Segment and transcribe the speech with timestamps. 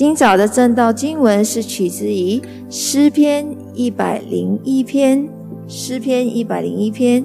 [0.00, 5.28] 今早的正道经文是取自于诗篇一百零一篇，
[5.68, 7.22] 诗篇一百零一篇，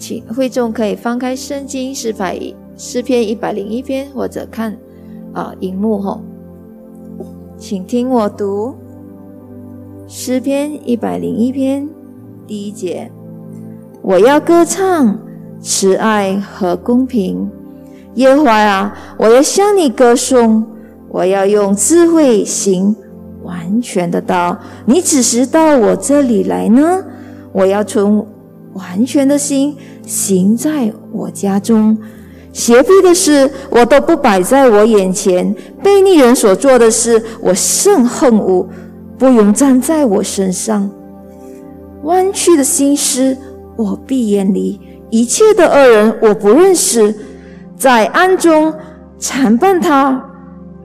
[0.00, 2.36] 请会众可以翻开圣经是百
[2.76, 4.76] 诗篇一百零一篇，或者看
[5.32, 6.20] 啊荧幕吼，
[7.56, 8.74] 请听我读
[10.08, 11.88] 诗篇一百零一篇
[12.44, 13.08] 第一节：
[14.02, 15.16] 我要歌唱
[15.60, 17.48] 慈爱和公平，
[18.16, 20.66] 耶和华啊，我要向你歌颂。
[21.10, 22.94] 我要用智慧行
[23.42, 24.56] 完全的道，
[24.86, 27.04] 你只是到我这里来呢？
[27.52, 28.26] 我要从
[28.74, 31.98] 完全的心行在我家中，
[32.52, 35.52] 邪僻的事我都不摆在我眼前，
[35.82, 38.68] 悖逆人所做的事我甚恨恶，
[39.18, 40.88] 不容站在我身上。
[42.04, 43.36] 弯曲的心思
[43.76, 44.80] 我必远离，
[45.10, 47.12] 一切的恶人我不认识，
[47.76, 48.72] 在暗中
[49.18, 50.29] 缠绊他。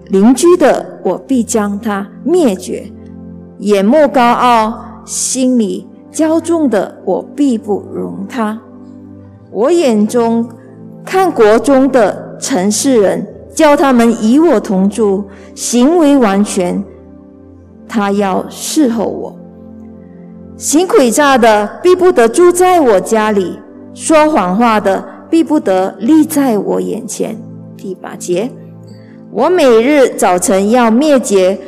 [0.10, 2.92] 邻居的，我必将他灭绝；
[3.60, 8.60] 眼目高傲、心里骄纵的，我必不容他。
[9.52, 10.48] 我眼中
[11.04, 15.26] 看国中的城市人，叫他们与我同住，
[15.56, 16.84] 行为完全，
[17.88, 19.36] 他要侍候我。
[20.58, 23.60] 行诡诈的，必不得住在我家里；
[23.94, 27.38] 说谎话的，必不得立在我眼前。
[27.76, 28.52] 第八节。
[29.36, 31.60] 我每日早晨要灭绝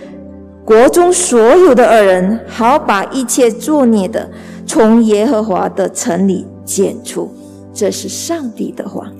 [0.63, 4.29] 国中所有的恶人，好把一切作孽的
[4.65, 7.29] 从耶和华的城里剪除。
[7.73, 9.11] 这是上帝的话。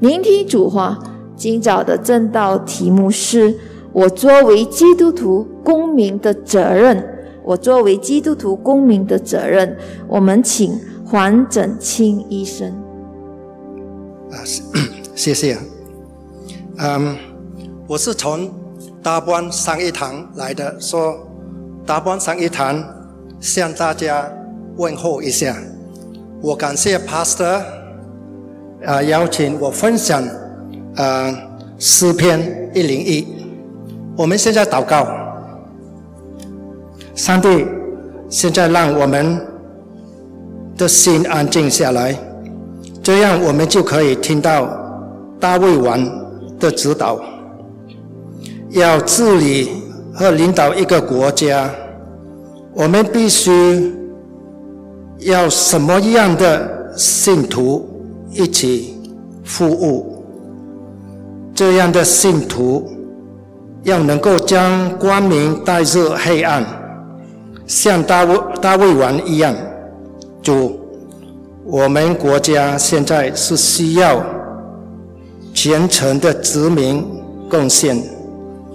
[0.00, 0.98] 聆听主话，
[1.36, 3.54] 今早的正道题目是
[3.92, 7.08] 我作为基督徒公民的责任。
[7.44, 9.76] 我作为基督徒公民的责任。
[10.08, 12.68] 我们请黄整清医生。
[14.32, 14.42] 啊，
[15.14, 15.56] 谢谢。
[16.78, 17.16] 嗯。
[17.86, 18.50] 我是从
[19.02, 21.14] 大班上一堂来的，说
[21.84, 22.82] 大班上一堂
[23.40, 24.26] 向大家
[24.76, 25.54] 问候一下。
[26.40, 27.60] 我感谢 Pastor
[28.86, 30.26] 啊邀请我分享
[30.96, 31.30] 啊
[31.78, 33.28] 诗篇一零一。
[34.16, 35.06] 我们现在祷告，
[37.14, 37.66] 上帝
[38.30, 39.38] 现在让我们
[40.78, 42.16] 的心安静下来，
[43.02, 44.66] 这样我们就可以听到
[45.38, 46.00] 大卫王
[46.58, 47.20] 的指导。
[48.74, 49.70] 要治理
[50.12, 51.70] 和领导一个国家，
[52.72, 53.94] 我们必须
[55.20, 57.88] 要什么样的信徒
[58.32, 58.98] 一起
[59.44, 60.24] 服务？
[61.54, 62.90] 这样的信徒
[63.84, 66.66] 要能够将光明带入黑暗，
[67.68, 69.54] 像大卫大卫王一样。
[70.42, 70.80] 主，
[71.64, 74.20] 我们国家现在是需要
[75.54, 77.06] 虔诚的殖民
[77.48, 78.13] 贡献。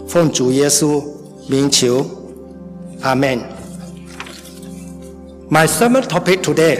[0.10, 1.04] 奉主耶稣
[1.48, 2.04] 名求，
[3.02, 3.40] 阿门。
[5.52, 6.80] My sermon topic today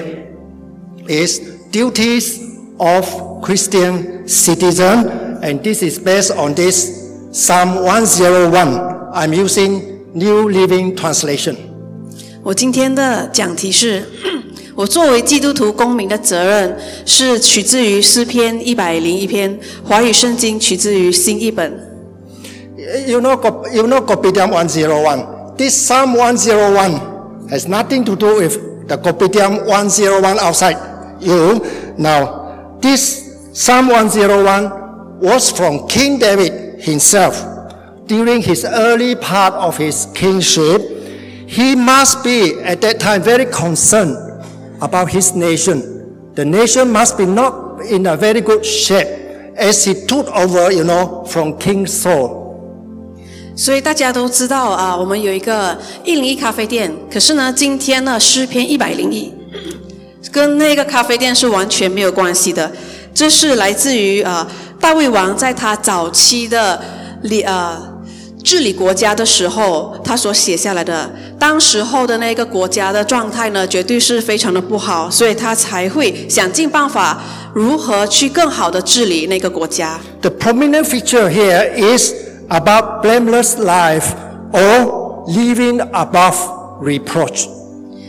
[1.08, 1.40] is
[1.72, 2.40] duties
[2.78, 3.06] of
[3.44, 6.90] Christian citizen, and this is based on this
[7.32, 9.12] Psalm 101.
[9.14, 11.56] I'm using New Living Translation.
[12.42, 14.06] 我今天的讲题是，
[14.74, 16.76] 我作为基督徒公民的责任，
[17.06, 21.89] 是取自于诗篇一百零一篇，华语圣经取自于新译本。
[23.08, 23.40] You know,
[23.72, 25.58] you know Kopitiam 101.
[25.58, 31.60] This Psalm 101 has nothing to do with the Kopitiam 101 outside you.
[31.98, 37.36] Now, this Psalm 101 was from King David himself.
[38.08, 40.82] During his early part of his kingship,
[41.48, 44.16] he must be at that time very concerned
[44.82, 46.34] about his nation.
[46.34, 49.08] The nation must be not in a very good shape
[49.58, 52.49] as he took over, you know, from King Saul.
[53.60, 56.90] 所以大家都知道啊，我们有一个一零一咖啡店。
[57.12, 59.30] 可是呢，今天呢，诗篇一百零一
[60.32, 62.72] 跟那个咖啡店是完全没有关系的。
[63.14, 64.48] 这是来自于啊，
[64.80, 66.82] 大卫王在他早期的
[67.24, 67.78] 理呃
[68.42, 71.14] 治理国家的时候，他所写下来的。
[71.38, 77.22] 当时候的那个国家的状态呢，绝对是非常的不好，所以他才会想尽办法
[77.54, 80.00] 如何去更好的治理那个国家。
[80.22, 82.29] The prominent feature here is.
[82.49, 84.15] about blameless life
[84.53, 86.37] or living above
[86.81, 87.49] reproach.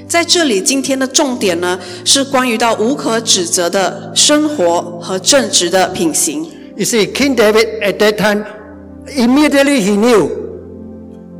[0.07, 6.43] 在这里，今天的重点呢，是关于到无可指责的生活和正直的品行。
[6.75, 8.45] You see, King David at that time
[9.07, 10.29] immediately he knew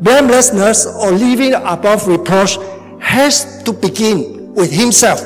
[0.02, 2.58] blamelessness or living above reproach
[3.00, 5.22] has to begin with himself,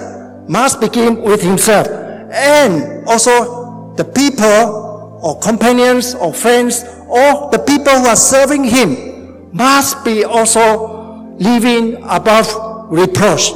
[0.47, 1.88] must begin with himself,
[2.31, 6.83] and also the people or companions or friends
[7.14, 12.50] or the people who are serving him must be also living above
[12.90, 13.52] reproach.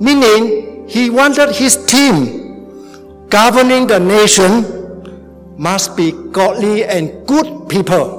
[0.00, 4.64] Meaning, he wanted his team governing the nation
[5.56, 8.17] must be godly and good people.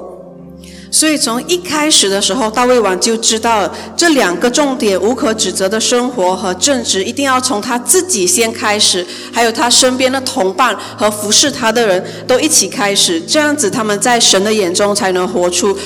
[0.90, 15.76] 所以从一开始的时候，大卫王就知道这两个重点：无可指责的生活和正直，一定要从他自己先开始，还有他身边的同伴和服侍他的人都一起开始，这样子他们在神的眼中才能活出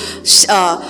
[0.47, 0.81] 呃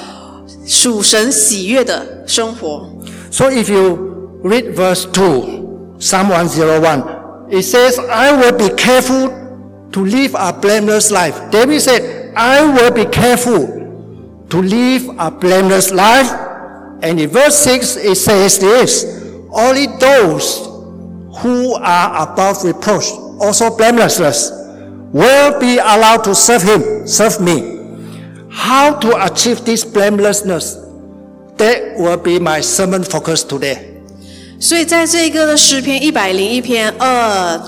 [0.65, 2.89] 属神喜悦的生活。
[3.29, 7.03] So if you read verse 2, Psalm 101,
[7.49, 9.29] it says, I will be careful
[9.91, 11.33] to live a blameless life.
[11.51, 13.67] David said, I will be careful
[14.50, 16.30] to live a blameless life.
[17.02, 19.04] And in verse 6, it says this,
[19.52, 20.66] only those
[21.38, 23.10] who are above reproach,
[23.40, 24.20] also blameless,
[25.12, 27.78] will be allowed to serve him, serve me.
[28.50, 30.74] How to achieve this blamelessness?
[31.56, 33.86] That will be my sermon focus today.
[34.60, 37.58] 所以在这个的诗篇一百零一篇二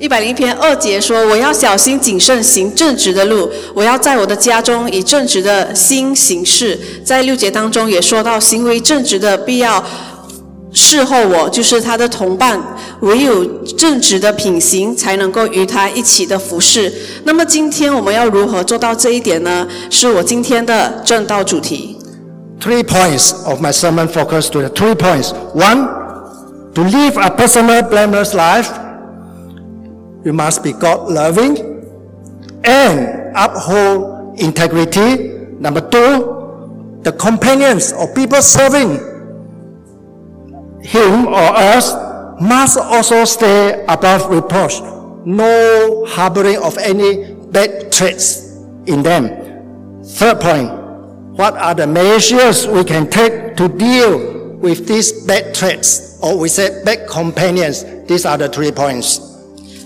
[0.00, 9.84] 一百零一篇二节说：“我要小心谨慎行正直的路，我要在我的家中以正直的心行事。”在六节当中也说到，行为正直的必要
[10.72, 12.58] 侍候我，就是他的同伴，
[13.00, 13.44] 唯有
[13.76, 16.90] 正直的品行才能够与他一起的服侍。
[17.24, 19.68] 那么今天我们要如何做到这一点呢？
[19.90, 21.98] 是我今天的正道主题。
[22.58, 25.32] Three points of my sermon focus to the three points.
[25.54, 25.86] One,
[26.74, 28.68] to live a personal blameless life,
[30.24, 31.56] you must be God loving
[32.64, 35.28] and uphold integrity.
[35.58, 38.90] Number two, the companions or people serving
[40.82, 41.92] him or us
[42.40, 44.80] must also stay above reproach.
[45.24, 48.56] No harboring of any bad traits
[48.86, 50.02] in them.
[50.02, 50.72] Third point,
[51.36, 56.48] what are the measures we can take to deal with these bad traits or we
[56.48, 57.84] say bad companions?
[58.06, 59.29] These are the three points.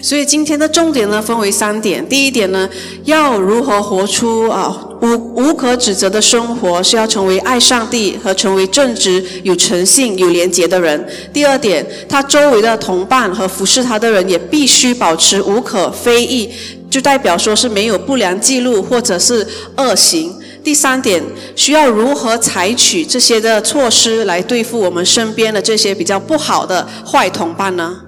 [0.04, 2.06] 所以今天的重点呢，分为三点。
[2.06, 2.68] 第一点呢，
[3.04, 11.08] 要如何活出啊无无可指责的生活，是要成为爱上帝和成为正直、有诚信、有廉洁的人。
[11.32, 16.50] 第二点，他周围的同伴和服侍他的人也必须保持无可非议，
[16.90, 19.46] 就代表说是没有不良记录或者是
[19.78, 20.30] 恶行。
[20.62, 21.22] 第三点，
[21.56, 28.02] 需要如何采取这些的措施来对付我们身边的这些比较不好的坏同伴呢？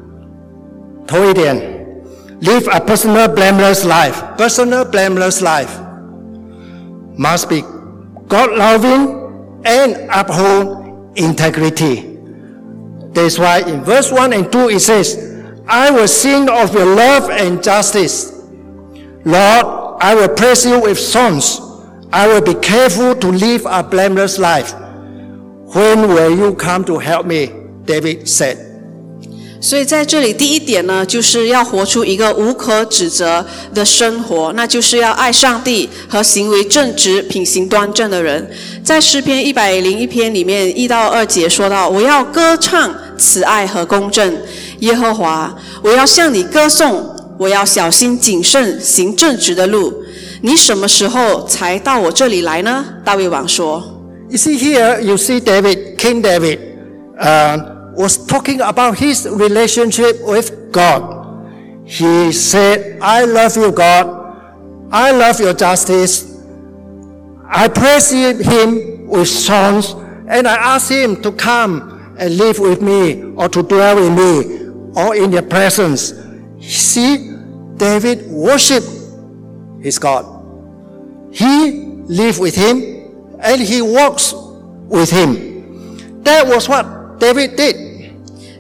[1.07, 1.73] 头一点
[2.41, 4.37] ，live a personal blameless life.
[4.37, 5.79] Personal blameless life
[7.19, 7.63] must be
[8.29, 12.19] God-loving and uphold integrity.
[13.13, 15.17] That's why in verse 1 and 2 it says,
[15.67, 18.33] I will sing of your love and justice.
[19.25, 21.61] Lord, I will praise you with songs.
[22.13, 24.73] I will be careful to live a blameless life.
[24.75, 27.51] When will you come to help me?
[27.85, 28.76] David said.
[29.67, 38.49] 所以在这里，第一点呢，就是要活出一个无可指责的生活，那就是要爱上帝和行为正直、品行端正的人。
[38.85, 44.37] 在诗篇一百零一篇里面一到二节说到：“我要歌唱慈爱和公正，
[44.79, 45.53] 耶和华，
[45.83, 47.05] 我要向你歌颂，
[47.37, 49.93] 我要小心谨慎行正直的路。
[50.43, 53.83] 你什么时候才到我这里来呢？”大卫王说。
[54.31, 56.61] You see here, you see David, King David,
[57.21, 61.25] uh, was talking about his relationship with God.
[61.85, 64.07] He said, I love you, God.
[64.93, 66.37] I love your justice.
[67.49, 69.93] I praise him with songs,
[70.29, 75.01] and I ask him to come and live with me, or to dwell with me,
[75.01, 76.13] or in your presence.
[76.61, 77.33] See,
[77.77, 78.89] David worshiped
[79.81, 80.25] his God.
[81.33, 81.71] He
[82.09, 86.23] lived with him and he walks with him.
[86.23, 87.86] That was what David did.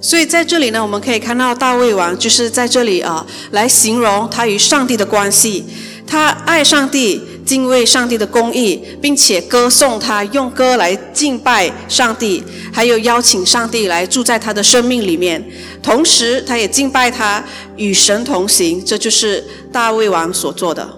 [0.06, 5.64] 所以在这里呢，我们可以看到大卫王就是在这里啊，来形容他与上帝的关系。
[6.06, 12.40] 他爱上帝，敬畏上帝的公义，并且歌颂他，用歌来敬拜上帝，
[12.72, 15.44] 还有邀请上帝来住在他的生命里面。
[15.82, 17.42] 同时，他也敬拜他，
[17.76, 18.80] 与神同行。
[18.84, 20.88] 这就是大卫王所做的。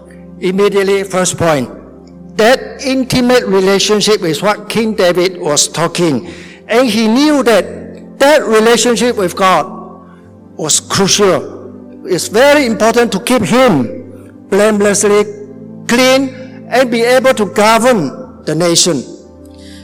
[0.42, 1.66] Immediately, first point,
[2.36, 6.26] that intimate relationship is what King David was talking.
[6.68, 7.64] And he knew that
[8.19, 9.65] that relationship with God
[10.55, 11.41] was crucial.
[12.05, 15.25] It's very important to keep him blamelessly
[15.87, 19.03] clean and be able to govern the nation.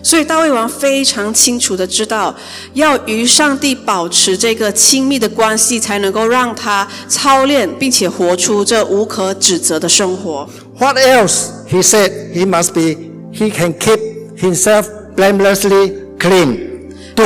[0.02, 2.34] 所以大卫王非常清楚的知道，
[2.74, 10.48] 要与上帝保持这个亲密的关系，才能够让他操练并且活出这无可指责的生活。
[10.80, 11.50] What else?
[11.70, 12.96] He said he must be,
[13.34, 14.00] he can keep
[14.38, 14.86] himself
[15.16, 16.94] blamelessly clean.
[17.18, 17.24] To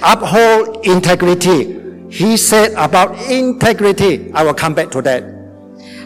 [0.00, 1.76] uphold integrity.
[2.08, 4.30] He said about integrity.
[4.32, 5.24] I will come back to that.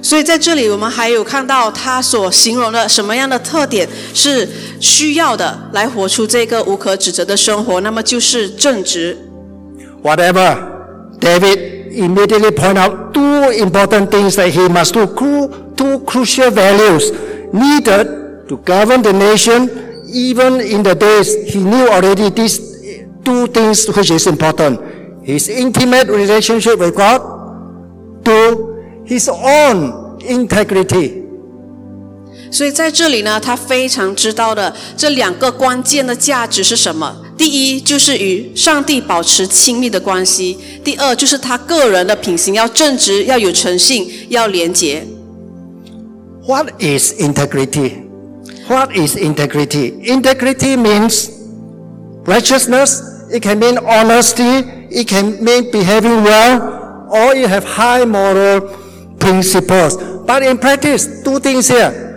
[0.02, 4.48] 所以在这里，我们还有看到他所形容的什么样的特点是
[4.80, 9.18] 需要的，来活出这个无可指责的生活，那么就是正直。
[10.02, 10.56] Whatever,
[11.20, 17.12] David immediately point out two important things that he must do, cru- two crucial values
[17.52, 19.68] needed to govern the nation.
[20.12, 22.58] Even in the days, he knew already these
[23.24, 24.80] two things which is important.
[25.22, 27.20] His intimate relationship with God,
[28.24, 31.18] two, his own integrity.
[32.50, 37.16] 所以在这里呢，他非常知道的这两个关键的价值是什么？
[37.36, 45.06] 第一就是与上帝保持亲密的关系；第二就是他个人的品行要正直、要有诚信、要廉洁。
[46.46, 48.02] What is integrity?
[48.68, 49.92] What is integrity?
[50.04, 51.28] Integrity means
[52.24, 53.00] righteousness.
[53.34, 54.64] It can mean honesty.
[54.90, 58.60] It can mean behaving well, or you have high moral
[59.18, 59.96] principles.
[60.26, 62.08] But in practice, two things here.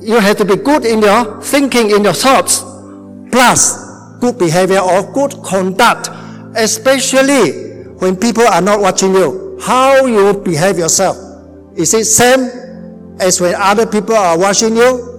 [0.00, 2.62] You have to be good in your thinking, in your thoughts,
[3.32, 3.78] plus
[4.20, 6.10] good behavior or good conduct,
[6.54, 7.52] especially
[7.98, 9.58] when people are not watching you.
[9.60, 11.16] How you behave yourself.
[11.74, 12.50] Is it same
[13.18, 15.10] as when other people are watching you?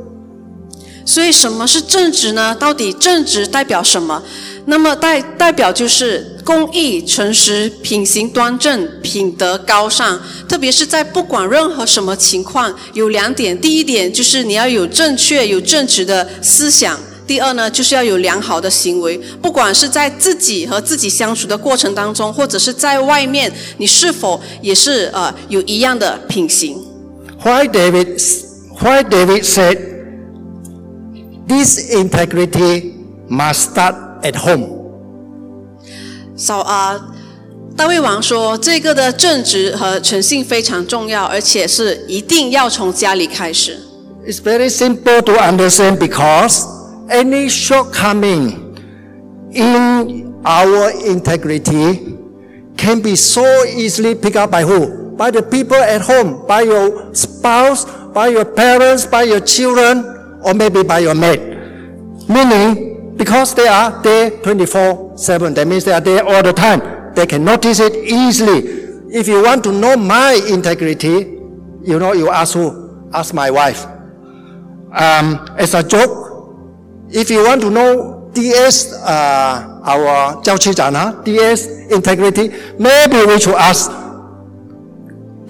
[1.05, 2.55] 所以什么是正直呢？
[2.55, 4.23] 到底正直代表什么？
[4.70, 10.20] 那么代代表就是公义、诚实、品行端正、品德高尚。
[10.48, 16.96] 特别是在不管任何什么情况，有两点：第一点就是你要有正确、有正直的思想；
[17.26, 19.18] 第二呢，就是要有良好的行为。
[19.42, 26.78] 不管是在自己和自己相处的过程当中，或者是在外面，你是否也是呃有一样的品行
[27.42, 28.22] ？Why David,
[28.80, 29.78] why David said
[31.48, 32.92] this integrity
[33.28, 34.67] must start at home.
[36.37, 36.99] 扫啊，
[37.77, 43.77] 大卫王说，这个的正直和诚信非常重要，而且是一定要从家里开始。
[44.27, 46.65] It's very simple to understand because
[47.09, 48.55] any shortcoming
[49.51, 52.17] in our integrity
[52.75, 55.15] can be so easily picked up by who?
[55.15, 60.03] By the people at home, by your spouse, by your parents, by your children,
[60.43, 61.39] or maybe by your mate.
[62.27, 65.54] Meaning, because they are there 24-7.
[65.54, 67.12] That means they are there all the time.
[67.14, 68.60] They can notice it easily.
[69.12, 71.36] If you want to know my integrity,
[71.84, 73.10] you know, you ask who?
[73.12, 73.84] Ask my wife.
[74.96, 76.10] Um, as a joke,
[77.10, 82.48] if you want to know DS, uh, our Jiao DS integrity,
[82.78, 83.90] maybe we should ask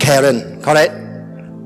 [0.00, 0.93] Karen, correct?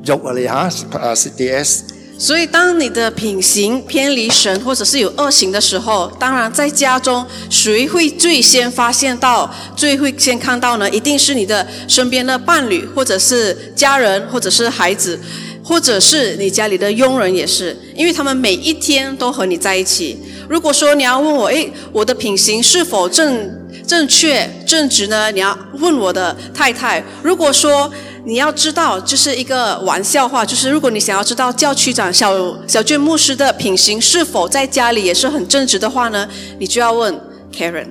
[0.03, 0.69] Joke huh?
[0.93, 10.89] Uh, DS 所以，当你的品行偏离神，或者是有恶行的时候，当然在家中，谁会最先发现到、最会先看到呢？
[10.91, 15.19] 一定是你的身边的伴侣，或者是家人，或者是孩子，
[15.63, 20.17] 或者是你家里的佣人也是，因为他们每一天都和你在一起。
[20.49, 23.51] 如果说你要问我，诶，我的品行是否正
[23.87, 25.33] 正确、正直呢？
[25.33, 27.03] 你要问我的太太。
[27.23, 27.91] 如果说
[28.26, 36.28] 你要知道，就是一个玩笑话，就是如果你想要知道教区长小小娟牧师的品行是否在家里也是很正直的话呢，
[36.60, 37.20] 你就要问
[37.52, 37.88] Karen。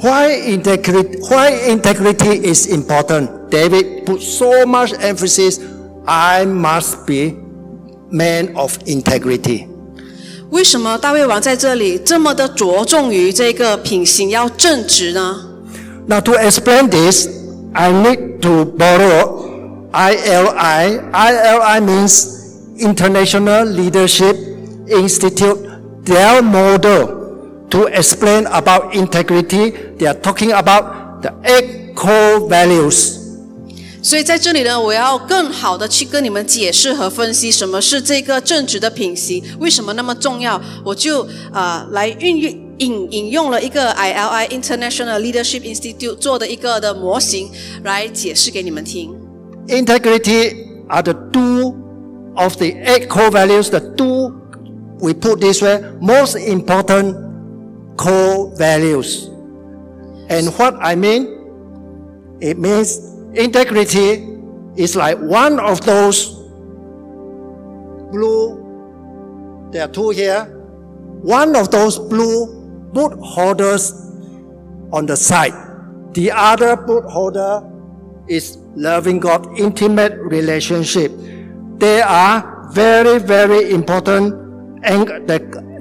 [0.00, 3.28] Why integrity, why integrity is important?
[3.50, 5.60] David put so much emphasis,
[6.04, 7.36] I must be
[8.10, 9.66] man of integrity.
[10.50, 15.40] 为什么大卫王在这里这么的着重于这个品行要正直呢？
[16.06, 17.28] Now to explain this,
[17.76, 21.00] I need to borrow ILI.
[21.12, 24.36] ILI means International Leadership
[24.88, 25.58] Institute,
[26.04, 29.70] their model to explain about integrity.
[29.98, 33.18] They are talking about the eight core values.
[34.02, 40.60] 所以在这里呢，我要更好的去跟你们解释和分析什么是这个正直的品行，为什么那么重要。
[40.84, 41.22] 我就
[41.52, 47.50] 啊、呃来运用 引引用了一个 ILI International Leadership Institute 做的一个的模型
[47.84, 49.14] 来解释给你们听。
[49.68, 51.74] Integrity are the two
[52.36, 54.32] of the eight core values, the two,
[55.00, 57.16] we put this way, most important
[57.96, 59.28] core values.
[60.28, 61.28] And what I mean,
[62.40, 62.98] it means
[63.34, 64.26] integrity
[64.76, 66.30] is like one of those
[68.10, 70.44] blue, there are two here,
[71.22, 72.55] one of those blue
[72.97, 73.91] boot holders
[74.91, 75.53] on the side.
[76.13, 77.61] The other boot holder
[78.27, 81.11] is loving God, intimate relationship.
[81.77, 84.33] They are very, very important
[84.83, 85.27] and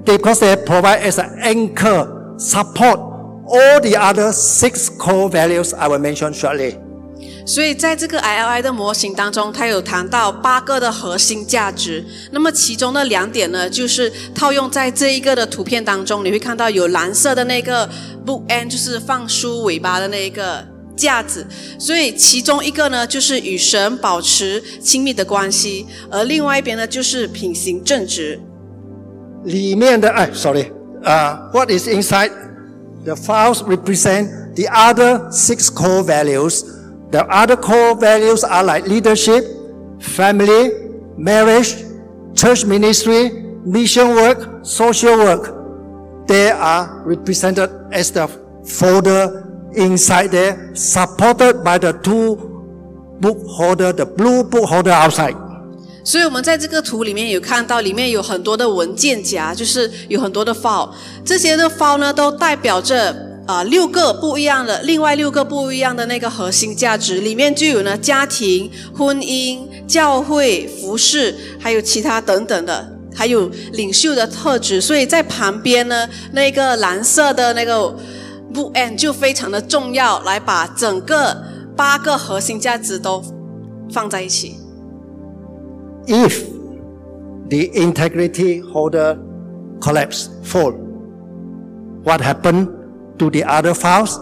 [0.04, 2.99] because they provide as an anchor, support
[3.49, 6.76] all the other six core values I will mention shortly.
[7.47, 12.05] 所以在这个 ILI 的模型当中，它有谈到八个的核心价值。
[12.33, 17.88] 那么其中的两点呢，就是套用在这一个的图片当中，你会看到有蓝色的那个
[18.26, 21.47] book end，就是放书尾巴的那一个架子。
[21.79, 28.41] 所以其中一个呢，就是与神保持亲密的关系，而另外一边呢，就是品行正直。
[29.45, 30.73] 里面的哎，sorry，
[31.05, 32.33] 啊、uh,，what is inside
[33.05, 36.65] the files represent the other six core values.
[37.12, 39.44] The other core values are like leadership,
[40.00, 40.72] family,
[41.18, 41.75] marriage,
[42.34, 43.32] church ministry,
[43.65, 45.53] mission work, social work.
[46.27, 48.30] They are represented as the
[48.65, 52.38] folder inside there, supported by the two
[53.20, 55.36] book holder, the blue book holder outside.
[56.03, 60.89] 所以，我们在这个图里面有看到，里面有很多的文件夹，就是有很多的 file。
[61.24, 63.13] 这些的 file 呢，都代表着
[63.47, 67.21] 啊六个不一样的，另外六个不一样的那个核心价值。
[67.21, 74.81] 里面就有呢家庭、婚姻、教会、服饰，还有其他等等的，还有领袖的特质。
[74.81, 77.88] 所以在旁边呢，那个蓝色的那个
[78.53, 81.45] b o o end 就非常的重要，来把整个
[81.76, 83.23] 八个核心价值都
[83.93, 84.57] 放在一起。
[86.07, 86.43] if
[87.49, 89.17] the integrity holder
[89.81, 90.73] collapse, fall,
[92.05, 92.69] what happened
[93.18, 94.20] to the other files?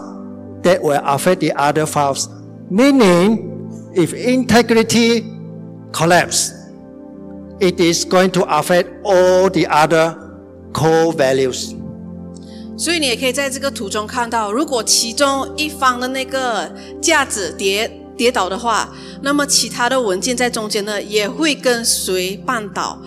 [0.62, 2.28] That will affect the other files.
[2.70, 5.24] Meaning, if integrity
[5.90, 6.52] collapse,
[7.58, 10.14] it is going to affect all the other
[10.74, 11.74] core values.
[12.76, 16.70] 所以你也可以在这个图中看到，如果其中一方的那个
[17.00, 18.90] 架子跌跌倒的话，
[19.22, 22.98] 那么其他的文件在中间呢也会跟随绊倒。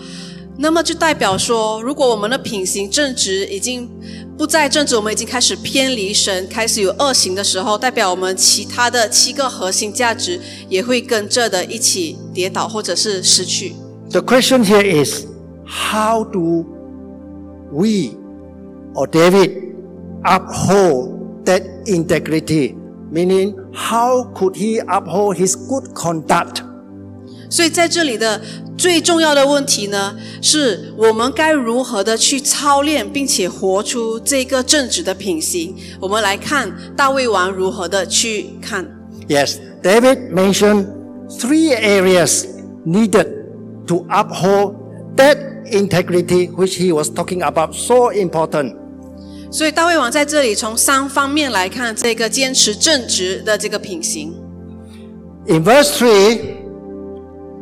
[0.58, 3.88] 那么就代表说，如果我们的品行正直已经
[4.38, 13.74] 不再正直，我们已经开始偏离神，开始有恶行的时候，代表我们其他的七个核心价值也会跟着的一起跌倒，或者是失去。
[14.10, 15.24] The question here is,
[15.64, 16.64] how do
[17.72, 18.16] we
[18.94, 19.74] or David
[20.24, 22.74] uphold that integrity?
[23.12, 26.62] Meaning, how could he uphold his good conduct?
[27.50, 28.40] 所以在这里的
[28.76, 35.76] 最重要的问题呢，是我们该如何的去操练，并且活出这个正直的品行。
[36.00, 38.84] 我们来看大卫王如何的去看。
[39.28, 40.86] Yes, David mentioned
[41.30, 42.46] three areas
[42.84, 43.28] needed
[43.86, 44.74] to uphold
[45.16, 45.38] that
[45.70, 48.74] integrity which he was talking about so important.
[49.50, 54.34] 所以大卫王在这里从三方面来看这个坚持正直的这个品行。
[55.46, 56.40] In verse 3,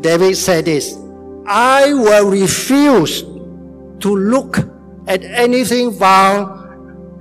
[0.00, 0.96] David said this
[1.46, 3.22] I will refuse
[4.00, 4.58] to look
[5.06, 6.58] at anything vile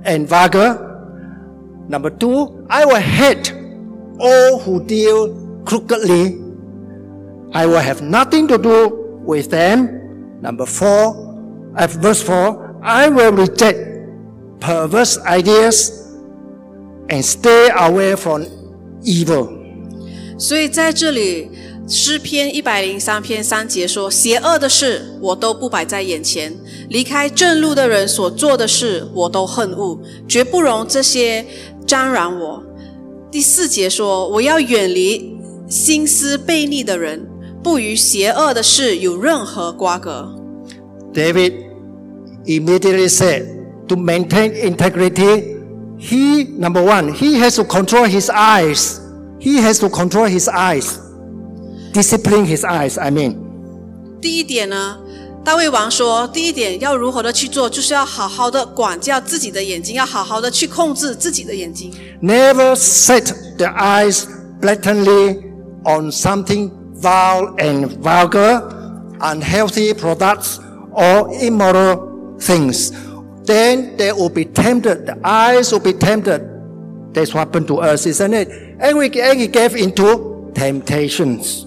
[0.04, 0.88] and vulgar.
[1.88, 3.52] Number two, I will hate
[4.18, 6.40] all who deal crookedly.
[7.52, 10.40] I will have nothing to do with them.
[10.40, 11.32] Number four,
[11.76, 13.78] at verse 4, I will reject
[14.60, 16.16] perverse ideas
[17.08, 18.46] and stay away from
[19.02, 19.58] evil.
[20.38, 21.50] 所以在这里，
[21.88, 26.52] 诗篇一百零三篇三节说：“邪恶的事我都不摆在眼前，
[26.88, 31.44] 离开正路的人所做的事我都恨恶，绝不容这些
[31.86, 32.62] 沾染我。”
[33.30, 35.36] 第四节说：“我要远离
[35.68, 37.26] 心思悖逆的人，
[37.62, 40.34] 不与邪恶的事有任何瓜葛。”
[41.12, 41.52] David
[42.46, 43.44] immediately said
[43.88, 45.56] to maintain integrity,
[45.98, 48.98] he, number one, he has to control his eyes.
[49.38, 50.94] He has to control his eyes.
[51.96, 53.36] Discipline his eyes, I mean.
[54.20, 54.98] 第一点呢，
[55.44, 61.92] 大卫王说，第一点要如何的去做，就是要好好的管教自己的眼睛，要好好的去控制自己的眼睛。
[62.22, 64.24] Never set the eyes
[64.60, 65.42] blatantly
[65.84, 68.62] on something vile and vulgar,
[69.18, 70.58] unhealthy products,
[70.92, 72.92] or immoral things.
[73.44, 75.06] Then they will be tempted.
[75.06, 76.42] The eyes will be tempted.
[77.12, 78.48] That's what happened to us, isn't it?
[78.78, 81.65] And we, and we gave into temptations.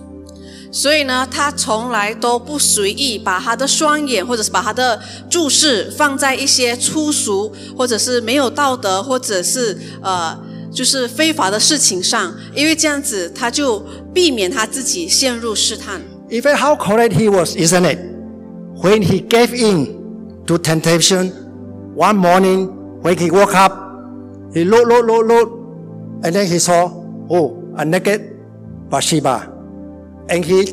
[0.72, 10.38] 所以呢，他从来都不随意把他的双眼，或者是把他的注视放在一些粗俗，或者是没有道德，或者是呃，
[10.74, 16.02] 就是非法的事情上，因为这样子他就避免他自己陷入试探。
[16.30, 18.00] Even how correct he was, isn't it?
[18.82, 19.96] When he gave in
[20.48, 21.32] to temptation
[21.96, 22.68] One morning,
[23.02, 23.72] when he woke up,
[24.54, 26.92] he looked, looked, looked, looked, and then he saw,
[27.30, 28.36] oh, a naked
[28.90, 29.50] Bathsheba.
[30.31, 30.65] And he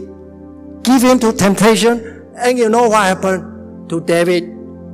[0.84, 2.24] gave in to temptation.
[2.38, 4.54] And you know what happened to David?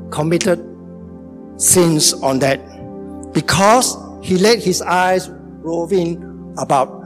[0.10, 0.64] Committed
[1.58, 2.60] sins on that.
[3.34, 5.30] Because he let his eyes
[5.62, 7.04] roving about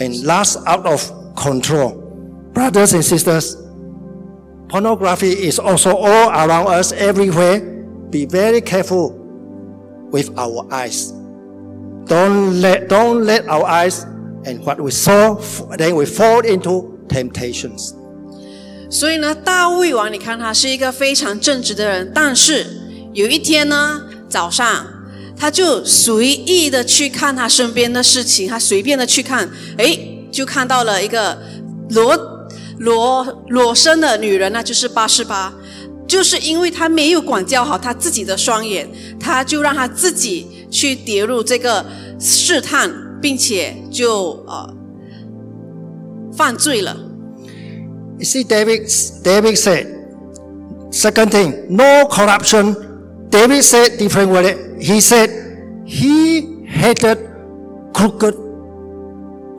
[0.00, 1.02] and lust out of
[1.34, 1.92] control.
[2.52, 3.56] Brothers and sisters,
[4.68, 7.60] pornography is also all around us everywhere.
[8.10, 9.10] Be very careful
[10.10, 11.10] with our eyes.
[12.06, 14.06] Don't let, don't let our eyes
[14.48, 15.36] and what we saw,
[15.76, 17.92] then we fall into temptations.
[18.90, 22.66] 所以呢，大卫王，你看他是一个非常正直的人，但是
[23.12, 24.86] 有一天呢，早上
[25.36, 31.38] 他就随意的去看他身边的事情，他随便的去看，诶，就看到了一个
[31.90, 32.16] 裸
[32.78, 35.52] 裸裸身的女人，那就是八十八。
[36.06, 38.88] 就是因为他没有管教好他自己的双眼，
[39.20, 41.84] 他就让他自己去跌入这个
[42.18, 42.90] 试探，
[43.21, 44.73] 并且就呃
[46.33, 46.95] 犯罪了。
[48.19, 48.87] You see, David,
[49.23, 49.87] David said,
[50.91, 52.75] second thing, no corruption.
[53.29, 54.79] David said different word.
[54.79, 55.29] He said
[55.85, 57.17] he hated
[57.93, 58.35] crooked,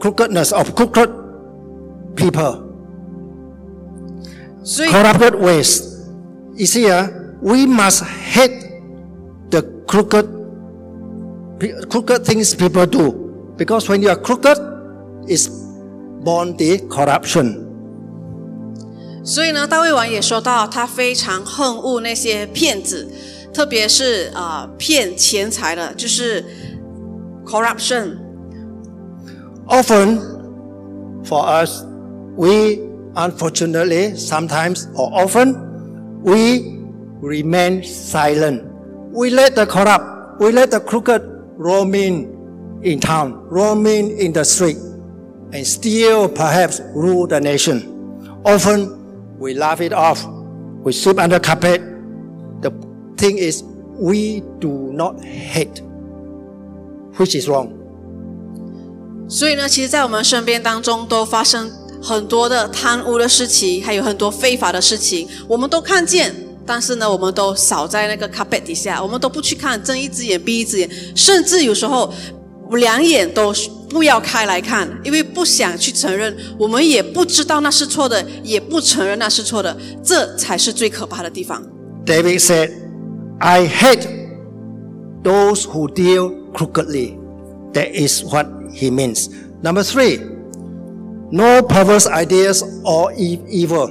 [0.01, 1.11] crookedness of crooked
[2.15, 2.63] people,
[4.63, 5.83] 所以 corrupted ways.
[6.57, 7.09] You see, uh,
[7.43, 8.81] we must hate
[9.51, 10.25] the crooked,
[11.59, 13.28] pe- crooked things people do,
[13.59, 14.57] because when you are crooked,
[15.27, 15.49] it's
[16.23, 17.63] born the corruption.
[19.25, 23.09] 所以呢，大卫王也说到，他非常恨恶那些骗子，
[23.55, 26.45] 特别是啊、呃骗钱财的，就是
[27.47, 28.19] corruption。
[29.67, 30.19] Often,
[31.25, 31.85] for us,
[32.37, 32.81] we
[33.15, 35.55] unfortunately sometimes or often
[36.23, 36.83] we
[37.23, 38.63] remain silent.
[39.11, 40.05] We let the corrupt,
[40.39, 41.23] we let the crooked
[41.57, 42.38] roaming in
[42.82, 44.78] In town, roaming in the street,
[45.52, 47.84] and still perhaps rule the nation.
[48.46, 48.90] Often
[49.38, 50.26] we laugh it off,
[50.84, 51.82] we sweep under carpet.
[52.62, 52.72] The
[53.18, 53.64] thing is,
[54.00, 55.82] we do not hate,
[57.18, 57.72] which is wrong.
[59.28, 61.70] 所以呢，其实，在我们身边当中都发生
[62.02, 66.34] 很多的贪污的事情，还有很多非法的事情，我们都看见，
[66.66, 72.12] 但是呢，我们都扫在那个 carpet 底下，我们都不去看，睁一只眼闭一只眼，甚至有时候
[72.71, 73.53] 两眼都
[73.89, 81.63] 不要开来看，因为不想去承认，我们也不知道那是错的，也不承认那是错的，这才是最可怕的地方。
[82.05, 82.71] David said,
[83.39, 84.07] I hate
[85.23, 87.19] those who deal crookedly.
[87.73, 89.29] That is what he means.
[89.63, 90.21] Number three,
[91.31, 93.91] no perverse ideas or e- evil.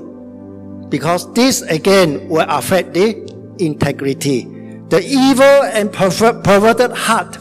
[0.89, 3.15] Because this again will affect the
[3.57, 4.47] integrity.
[4.89, 7.37] The evil and perver- perverted heart.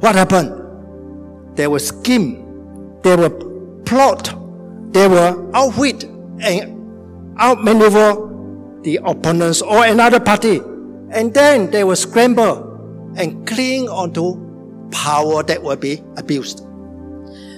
[0.00, 0.52] What happened?
[1.56, 2.38] They will scheme.
[3.02, 3.30] They will
[3.84, 4.30] plot.
[4.92, 6.04] They will outwit
[6.40, 6.76] and
[7.38, 8.28] outmaneuver
[8.82, 10.60] the opponents or another party.
[11.12, 14.36] And then they will scramble and cling onto
[14.90, 16.58] power that will be abused.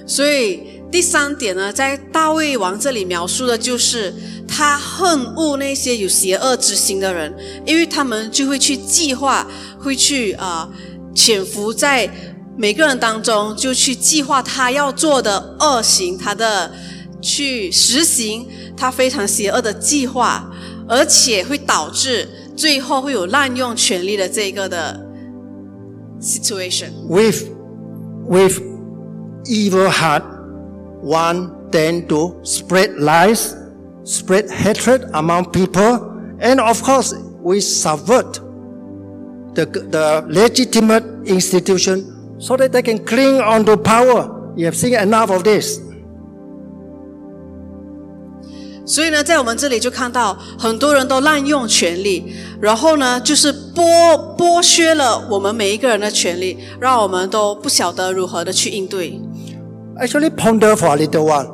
[0.05, 4.13] 所以第三点呢，在大卫王这里描述的就是
[4.47, 7.33] 他恨恶那些有邪恶之心的人，
[7.65, 9.47] 因为他们就会去计划，
[9.79, 10.69] 会去啊、
[11.15, 12.09] 潜伏在
[12.57, 16.71] 每个人当中，就去计划他要做的恶行，他的
[17.21, 20.51] 去实行他非常邪恶的计划，
[20.87, 25.03] 而且会导致最后会有滥用权力的这个的
[26.21, 26.91] situation。
[27.09, 27.43] With,
[28.27, 28.61] with
[29.45, 30.23] evil heart,
[31.01, 33.55] one tend to spread lies,
[34.05, 38.39] spread hatred among people, and of course, we subvert
[39.55, 42.05] the, the legitimate institution
[42.39, 44.29] so that they can cling onto power.
[44.55, 45.79] You have seen enough of this.
[48.85, 59.17] 所以呢，在我们这里就看到很多人都滥用权力，然后呢，就是剥剥削了我们每一个人的权利，让我们都不晓得如何的去应对。
[59.97, 61.47] Actually, ponder for a little while.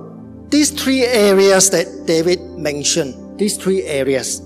[0.49, 4.41] These three areas that David mentioned, these three areas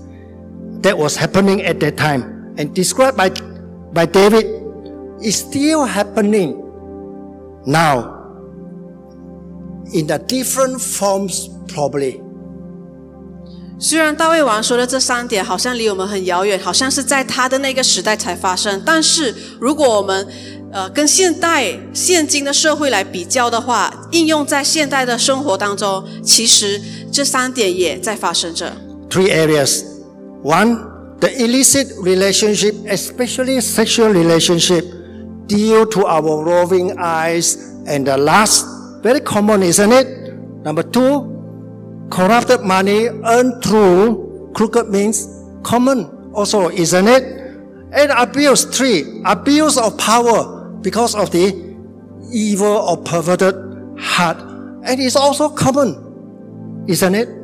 [0.82, 3.30] that was happening at that time and described by,
[3.94, 4.44] by David,
[5.20, 6.56] is still happening
[7.66, 8.04] now
[9.92, 12.20] in the different forms, probably.
[13.78, 20.26] 虽然大卫王说的这三点好像离我们很遥远，好像是在他的那个时代才发生，但是如果我们
[20.72, 26.80] 呃跟现代现今的社会来比较的话，应用在现代的生活当中，其实
[27.10, 28.72] 这三点也在发生着。
[29.10, 29.82] Three areas.
[30.42, 30.78] One,
[31.20, 34.84] the illicit relationship, especially sexual relationship,
[35.49, 37.57] due to our roving eyes
[37.89, 38.65] and the lust.
[39.01, 40.07] Very common, isn't it?
[40.63, 41.25] Number two,
[42.09, 45.27] corrupted money earned through crooked means,
[45.63, 47.23] common also, isn't it?
[47.91, 51.49] And abuse, three, abuse of power because of the
[52.31, 53.55] evil or perverted
[53.97, 54.37] heart.
[54.85, 57.38] And it's also common, isn't it?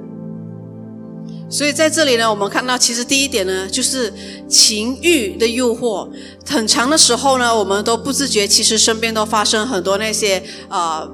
[1.50, 4.12] 所以在这里呢，我们看到，其实第一点呢，就是
[4.50, 6.10] 情欲的诱惑。
[6.46, 11.08] 很长的时候呢，我们都不自觉，其实身边都发生很多那些啊。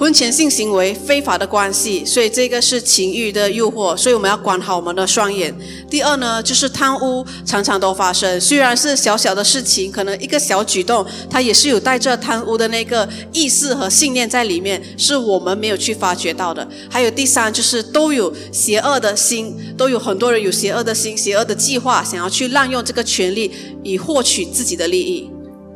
[0.00, 5.54] 婚前性行为非法的关系，所以这个是情欲的诱惑，所以我们要管好我们的双眼。
[5.90, 16.66] 第二呢，就是贪污常常都发生，虽然是小小的事情，可能一个小举动，它也是有带着贪污的那个意识和信念在里面，是我们没有去发觉到的。
[16.88, 25.30] 还有第三，就是都有邪恶的心，都有很多人有邪恶的心、邪恶的计划，想要去滥用这个权利以获取自己的利益。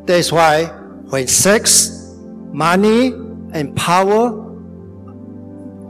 [0.06, 0.70] That's why
[1.10, 1.90] when sex,
[2.54, 3.12] money
[3.54, 4.30] and power,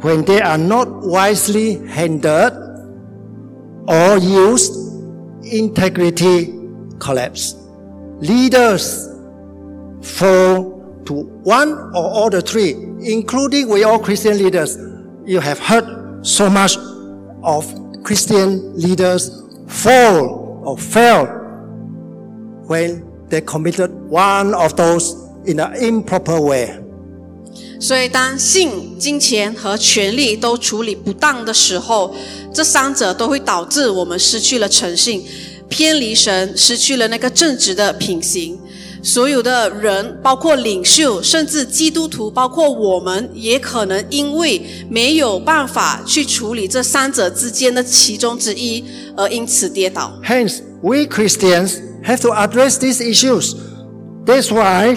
[0.02, 2.52] when they are not wisely handled
[3.88, 4.72] or used,
[5.44, 6.54] integrity
[6.98, 7.56] collapse.
[8.20, 9.08] Leaders
[10.02, 14.76] fall to one or all the three, including we all Christian leaders.
[15.26, 16.76] You have heard so much
[17.42, 17.64] of
[18.04, 21.26] Christian leaders fall or fail
[22.66, 25.14] when they committed one of those
[25.46, 26.83] in an improper way.
[27.86, 32.16] 所以，当性、金钱和权力都处理不当的时候，
[32.50, 35.22] 这三者都会导致我们失去了诚信，
[35.68, 38.58] 偏离神，失去了那个正直的品行。
[39.02, 48.82] 所有的人，包括领袖，甚至基督徒，包括我们，也可能因为没有办法去处理这三者之间的其中之一，
[49.14, 50.18] 而因此跌倒。
[50.24, 51.74] Hence, we Christians
[52.06, 53.54] have to address these issues.
[54.24, 54.96] That's why.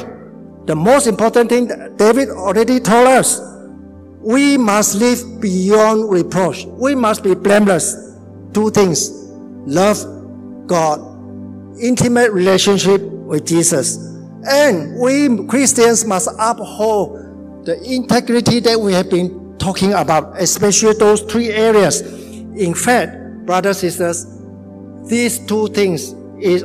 [0.67, 3.39] The most important thing David already told us,
[4.19, 6.65] we must live beyond reproach.
[6.65, 7.95] We must be blameless.
[8.53, 9.09] Two things.
[9.65, 10.99] Love God.
[11.79, 13.95] Intimate relationship with Jesus.
[14.45, 21.21] And we Christians must uphold the integrity that we have been talking about, especially those
[21.21, 22.01] three areas.
[22.01, 24.25] In fact, brothers, sisters,
[25.07, 26.63] these two things is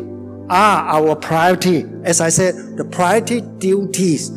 [0.53, 1.87] are our priority.
[2.05, 4.31] As I said, the priority duties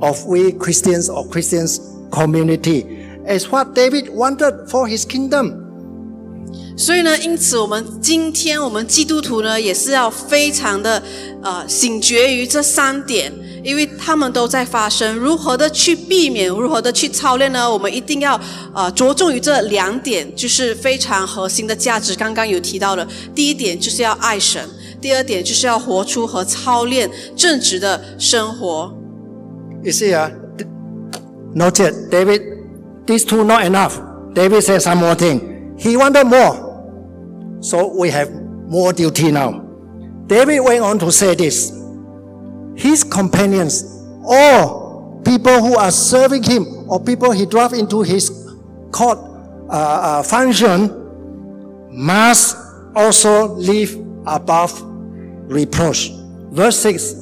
[0.00, 1.80] of we Christians or Christians
[2.10, 2.84] community
[3.26, 5.60] is what David wanted for his kingdom.
[6.76, 11.02] 所以呢，因此我们今天我们基督徒呢，也是要非常的
[11.42, 13.32] 呃醒觉于这三点，
[13.62, 15.14] 因为他们都在发生。
[15.16, 17.70] 如何的去避免，如何的去操练呢？
[17.70, 18.38] 我们一定要
[18.74, 22.14] 呃着重于这两点，就是非常核心的价值。
[22.14, 24.62] 刚刚有提到的，第一点就是要爱神。
[25.01, 28.93] 第二点就是要活出和操练正直的生活。
[29.83, 30.31] You see, uh,
[31.53, 32.41] noted David,
[33.05, 33.99] these two not enough.
[34.33, 35.75] David said some more thing.
[35.77, 37.59] He wanted more.
[37.61, 38.29] So we have
[38.67, 39.63] more duty now.
[40.27, 41.71] David went on to say this.
[42.75, 43.83] His companions,
[44.23, 48.29] or people who are serving him, or people he drove into his
[48.91, 49.17] court
[49.69, 50.91] uh, uh, function,
[51.91, 52.55] must
[52.95, 53.95] also live
[54.27, 54.71] above
[55.47, 56.11] reproach.
[56.51, 57.15] Verse 6,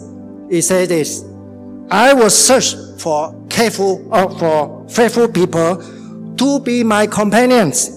[0.49, 1.23] it says this
[1.89, 5.81] I will search for careful uh, for faithful people
[6.37, 7.89] to be my companions.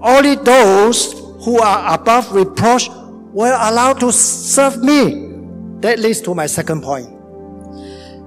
[0.00, 2.90] Only those who are above reproach
[3.32, 5.32] were allowed to serve me.
[5.80, 7.08] That leads to my second point.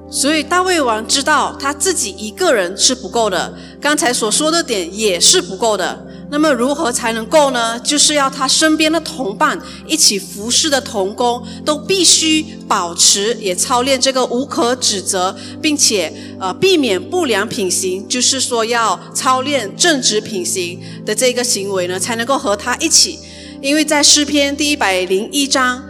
[0.10, 6.06] 所以大卫王知道他自己一个人是不够的，刚才所说的点也是不够的。
[6.33, 7.79] 那么如何才能够呢？
[7.81, 23.18] 就是要他身边的同伴一起服侍的同工都必须保持也操练这个无可指责，并且呃避免不良品行，就是说要操练正直品行的这个行为呢，才能够和他一起。
[23.61, 25.85] 因为在诗篇第一百零一章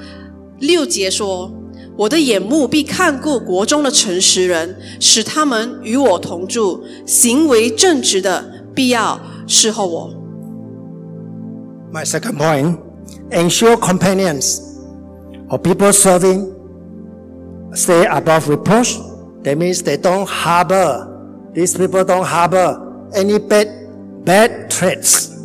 [0.59, 1.52] 六节说
[1.96, 10.14] ：“我的眼目必看顾国中的诚实人，使他们与我同住，行为正直的必要侍候我。”
[11.92, 12.81] My second point,
[13.33, 14.81] ensure companions
[15.50, 16.48] or people serving
[17.74, 18.96] stay above reproach.
[19.42, 25.37] That means they don't harbor, these people don't harbor any bad, bad traits.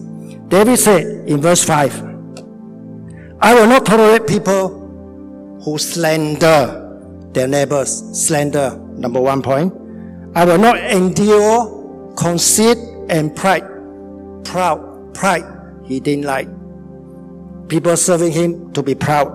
[0.47, 2.01] David said in verse 5,
[3.41, 6.97] I will not tolerate people who slander
[7.33, 7.89] their neighbors.
[8.25, 9.73] Slander, number one point.
[10.33, 12.77] I will not endure conceit
[13.09, 13.67] and pride.
[14.45, 15.56] Proud, pride
[15.87, 16.47] he didn't like.
[17.67, 19.27] people serving him to be proud.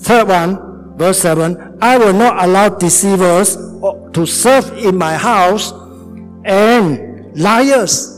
[0.00, 3.56] Third one, verse 7 I will not allow deceivers
[4.12, 5.72] to serve in my house,
[6.44, 8.08] and liars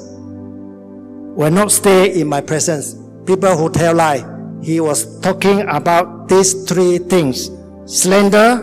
[1.37, 2.97] will not stay in my presence.
[3.27, 4.25] People who tell lie.
[4.63, 7.51] He was talking about these three things
[7.87, 8.61] slander,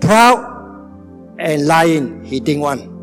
[0.00, 0.42] proud,
[1.38, 2.24] and lying.
[2.24, 2.95] He didn't want.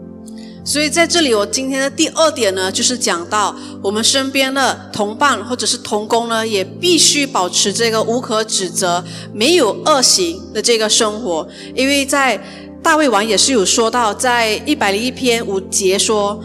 [0.65, 11.45] 所以在这里，我今天的第二点呢，就是讲到我们身边的同伴或者是同工呢，也必须保持这个无可指责、没有恶行的这个生活。
[11.76, 12.41] 因为在
[12.82, 16.41] 大卫王也是有说到，在一百零一篇五节说：“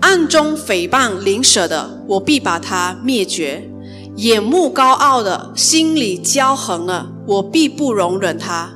[0.00, 3.68] 暗中诽谤邻舍的，我必把他灭绝；
[4.16, 8.70] 眼目高傲的，心里骄横的，我必不容忍他。”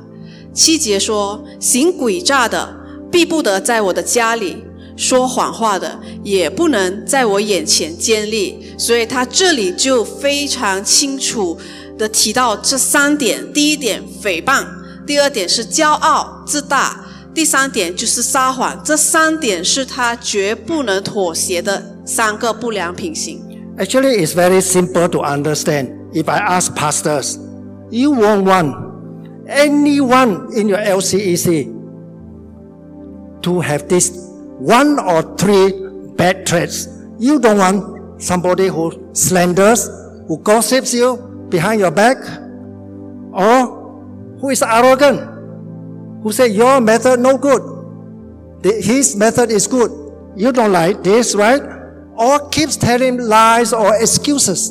[0.53, 2.75] 七节说：“行诡诈的，
[3.11, 4.63] 必不得在我的家里。”
[4.96, 11.56] 说谎话的也不能在我眼前建立，所以他这里就非常清楚
[11.96, 14.66] 的提到这三点：第一点诽谤，
[15.06, 18.80] 第二点是骄傲自大，第三点就是撒谎。
[18.84, 23.40] 这三点是他绝不能妥协的三个不良品行。
[23.78, 25.90] Actually, it's very simple to understand.
[26.12, 27.38] If I ask pastors,
[27.90, 28.74] you won't want
[29.46, 31.68] anyone in your LCEC
[33.42, 34.10] to have this
[34.59, 35.73] one or three
[36.15, 36.87] bad traits.
[37.19, 39.87] You don't want somebody who slanders,
[40.27, 41.17] who gossips you
[41.49, 42.17] behind your back,
[43.33, 43.81] or
[44.39, 45.19] who is arrogant,
[46.23, 47.61] who say your method no good,
[48.63, 49.91] his method is good.
[50.35, 51.61] You don't like this, right?
[52.15, 54.69] Or keeps telling lies or excuses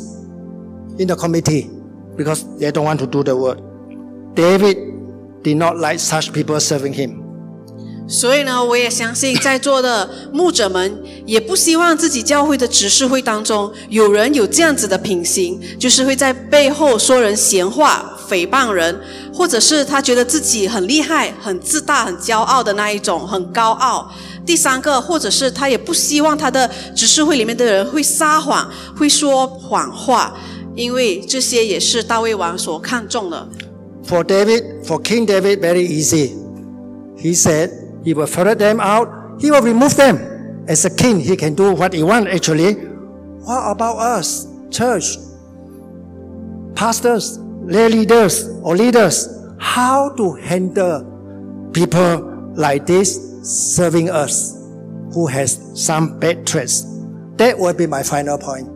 [0.99, 1.71] in the committee
[2.16, 3.59] because they don't want to do the work.
[4.35, 4.77] David
[5.42, 7.21] did not like such people serving him.
[8.12, 19.01] 所以呢，我也相信在座的牧者们也不希望自己教会的执事会当中有人有这样子的品行，就是会在背后说人闲话、诽谤人，
[19.33, 24.12] 或者是他觉得自己很厉害、很自大、很骄傲的那一种，很高傲。
[24.44, 30.37] 第三个，或者是他也不希望他的执事会里面的人会撒谎、会说谎话，
[30.77, 33.48] 因为这些也是大卫王所看重的。
[34.07, 36.33] For David, for King David, very easy.
[37.16, 37.82] He said.
[38.04, 39.40] He will ferret them out.
[39.40, 40.64] He will remove them.
[40.68, 42.74] As a king, he can do what he wants actually.
[42.74, 45.18] What about us, church,
[46.74, 49.28] pastors, lay leaders, or leaders?
[49.58, 54.54] How to handle people like this serving us
[55.12, 56.86] who has some bad traits?
[57.36, 58.71] That will be my final point.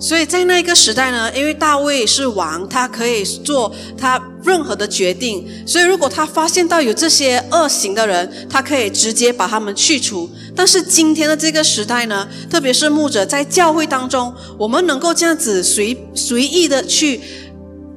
[0.00, 5.44] 所以在那个时代呢，因为大卫是王，他可以做他任何的决定。
[5.66, 10.30] 所以如果他发现到有这些恶行的人，他可以直接把他们去除。
[10.54, 17.20] 但是今天的这个时代呢，特别是牧者在教会当中，我们能够这样子随随意的去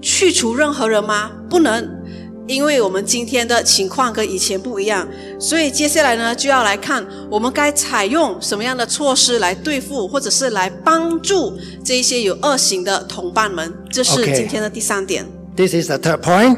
[0.01, 1.31] 去除任何人吗？
[1.49, 2.00] 不能。
[2.50, 5.06] 因为我们今天的情况跟以前不一样，
[5.38, 13.72] 所以接下来呢就要来看我们该采用什么样的措施来对付，或者是来帮助这一些有恶行的同伴们。
[13.90, 15.26] 这是今天的第三点。
[15.56, 16.56] This is the third point.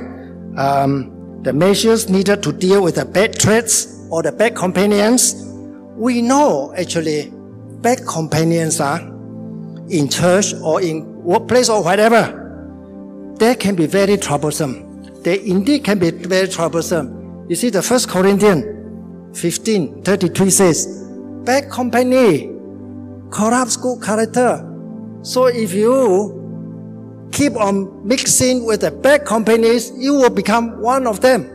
[0.57, 1.07] Um,
[1.43, 5.35] the measures needed to deal with the bad traits or the bad companions.
[5.97, 7.33] We know actually
[7.81, 9.01] bad companions are
[9.89, 12.35] in church or in workplace or whatever.
[13.39, 14.85] They can be very troublesome.
[15.24, 17.46] they indeed can be very troublesome.
[17.50, 21.08] You see, the First Corinthians 15 33 says,
[21.44, 22.52] Bad company
[23.32, 24.70] corrupts good character.
[25.24, 31.22] So if you keep on mixing with the bad companies, you will become one of
[31.22, 31.50] them.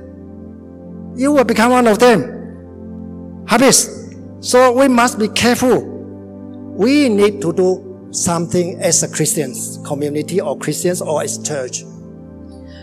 [1.16, 3.44] You will become one of them.
[3.46, 4.44] Habis.
[4.44, 5.84] So we must be careful.
[6.76, 11.82] We need to do something as a Christians community or Christians or as church.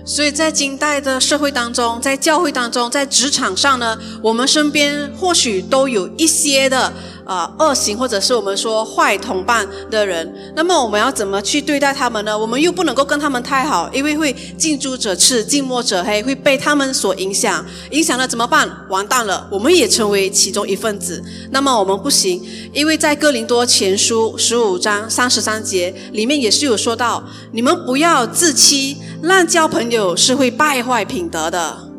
[0.06, 6.94] 所以在近代的社会当中，在教会当中，在职场上呢，我们身边或许都有一些的。
[7.26, 12.38] 啊，恶行或者是我们说坏同伴的人，那么我们要怎么去对待他们呢？
[12.38, 17.66] 我们又不能够跟他们太好，因为会近朱者赤，近墨者黑，会被他们所影响。
[17.90, 18.70] 影响了怎么办？
[18.90, 21.24] 完蛋了，我们也成为其中一份子。
[21.50, 22.40] 那么我们不行，
[22.72, 31.90] 因为在哥林多前书十五章三十三节里面也是有说到，你们不要自欺，滥交朋友是会败坏品德的。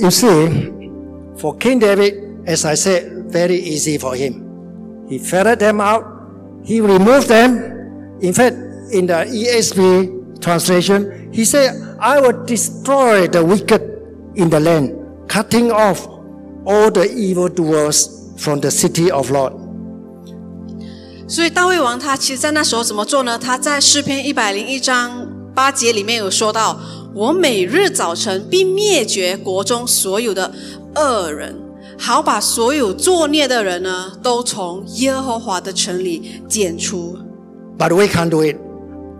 [0.00, 0.72] You see,
[1.38, 2.14] for King David,
[2.46, 3.13] as I said.
[3.33, 4.43] very easy for him.
[5.07, 6.03] He ferreted them out.
[6.63, 7.57] He removed them.
[8.21, 8.55] In fact,
[8.91, 13.81] in the ESV translation, he said, I will destroy the wicked
[14.35, 14.93] in the land,
[15.27, 16.07] cutting off
[16.65, 19.53] all the evildoers from the city of Lord.
[21.27, 23.37] 所以大卫王他其实在那时候怎么做呢？
[23.37, 30.51] 他在诗篇一百零一章八节里面有说到：“我每日早晨必灭绝国中所有的
[30.95, 31.55] 恶人，
[31.98, 37.16] 好，把所有作孽的人呢，都从耶和华的城里剪除。
[37.78, 38.56] But we can't do it.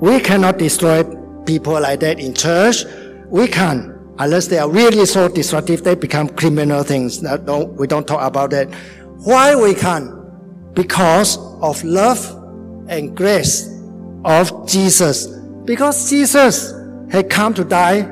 [0.00, 1.04] We cannot destroy
[1.44, 2.84] people like that in church.
[3.30, 7.22] We can't unless they are really so destructive they become criminal things.
[7.22, 8.68] Now, don't, we don't talk about that.
[9.24, 10.10] Why we can't?
[10.74, 12.20] Because of love
[12.88, 13.68] and grace
[14.24, 15.28] of Jesus.
[15.64, 16.74] Because Jesus
[17.10, 18.08] had come to die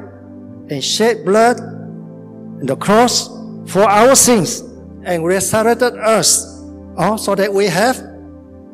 [0.70, 3.28] and shed blood on the cross
[3.66, 4.60] for our sins
[5.04, 6.62] and resurrected us,
[6.96, 7.98] oh, so that we have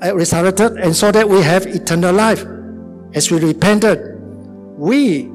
[0.02, 2.44] uh, resurrected and so that we have eternal life.
[3.14, 4.20] As we repented,
[4.76, 5.30] we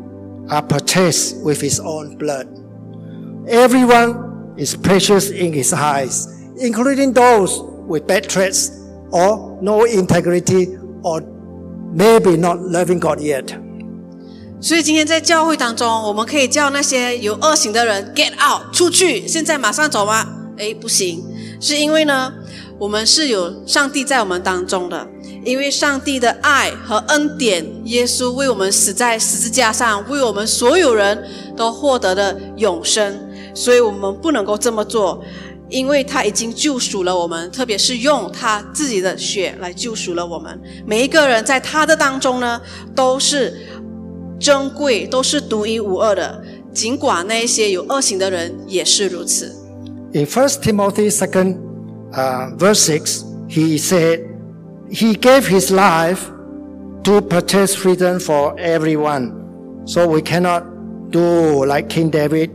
[0.49, 2.47] are purchased with his own blood.
[3.49, 6.27] Everyone is precious in his eyes,
[6.57, 8.69] including those with bad traits
[9.11, 11.21] or no integrity or
[11.91, 13.51] maybe not loving God yet.
[14.63, 20.25] 所以今天在教会当中，我们可以叫那些有恶行的人 get out 出去，现在马上走吗？
[20.57, 21.21] 哎，不行，
[21.59, 22.31] 是因为呢，
[22.79, 25.05] 我们是有上帝在我们当中的，
[25.43, 31.21] 因为上帝的爱和恩典，耶稣为我们死在十字架上，为我们所有人
[31.57, 33.19] 都获得了永生，
[33.53, 35.21] 所以我们不能够这么做，
[35.67, 40.57] 因为他已经救赎了我们，特别是用他自己的血来救赎了我们。
[40.85, 42.61] 每一个人在他的当中呢，
[42.95, 43.67] 都是
[44.42, 46.42] 珍贵，都是独一无二的。
[46.72, 49.52] 尽管那一些有恶行的人也是如此。
[50.12, 51.56] In 1 Timothy 2nd
[52.12, 54.20] uh, verse 6, he said,
[54.90, 56.30] He gave his life
[57.04, 59.32] to purchase freedom for everyone.
[59.86, 60.64] So we cannot
[61.10, 62.50] do like King David,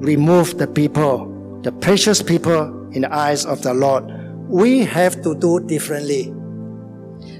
[0.00, 4.04] remove the people, the precious people in the eyes of the Lord.
[4.48, 6.32] We have to do differently.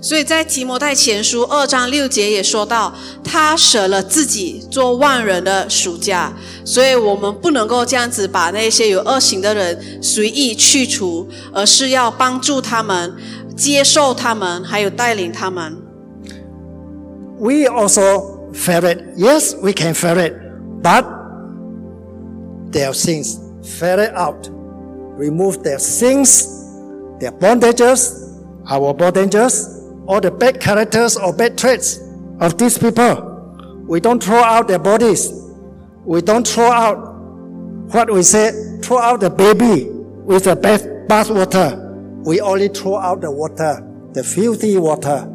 [0.02, 2.94] 所以在提摩太前书二章六节也说到，
[3.24, 6.34] 他舍了自己做万人的赎价，
[6.64, 13.14] 所以我们不能够这样子把那些有恶行的人随意去除，而是要帮助他们、
[13.58, 15.78] 接受他们，还有带领他们。
[17.40, 20.34] We also ferret, yes, we can ferret,
[20.82, 21.06] but
[22.72, 24.50] their sins ferret out,
[25.18, 26.46] remove their sins,
[27.20, 28.12] their bondages,
[28.66, 29.79] our bondages
[30.09, 31.99] all the bad characters or bad traits
[32.41, 33.33] of these people.
[33.87, 35.31] We don't throw out their bodies.
[36.05, 36.99] We don't throw out
[37.93, 39.89] what we say, throw out the baby
[40.27, 41.81] with the bath, bath water.
[42.25, 43.83] We only throw out the water,
[44.13, 45.29] the filthy water.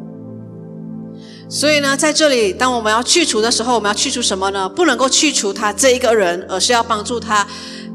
[1.48, 4.68] 所以呢，在这里，当我们要去除的时候，我们要去除什么呢？
[4.68, 7.44] 不能够去除他这一个人，而是要帮助他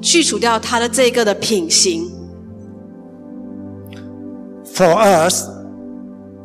[0.01, 2.11] 去除掉他的这一个的品行。
[4.73, 5.47] For us,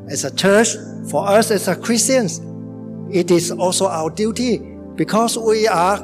[0.09, 0.69] as a church,
[1.09, 2.41] for us as a Christians,
[3.11, 4.57] it is also our duty
[4.95, 5.97] because we are,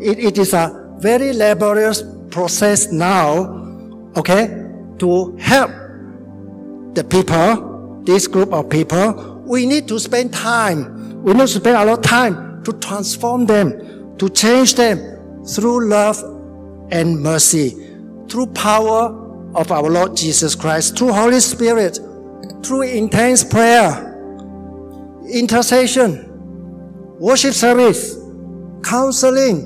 [0.00, 3.46] it, it is a very laborious process now,
[4.16, 4.46] okay,
[4.98, 5.70] to help
[6.94, 9.42] the people, this group of people.
[9.46, 11.22] We need to spend time.
[11.22, 15.88] We need to spend a lot of time to transform them, to change them through
[15.88, 16.22] love
[16.90, 17.70] and mercy,
[18.28, 19.22] through power
[19.54, 21.98] of our Lord Jesus Christ, through Holy Spirit,
[22.65, 24.15] through intense prayer,
[25.29, 26.25] intercession,
[27.19, 28.17] worship service,
[28.81, 29.63] counseling,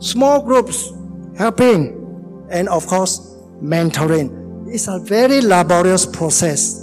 [0.00, 0.92] small groups,
[1.36, 1.94] helping,
[2.50, 3.20] and of course,
[3.62, 4.30] mentoring.
[4.68, 6.82] It's a very laborious process.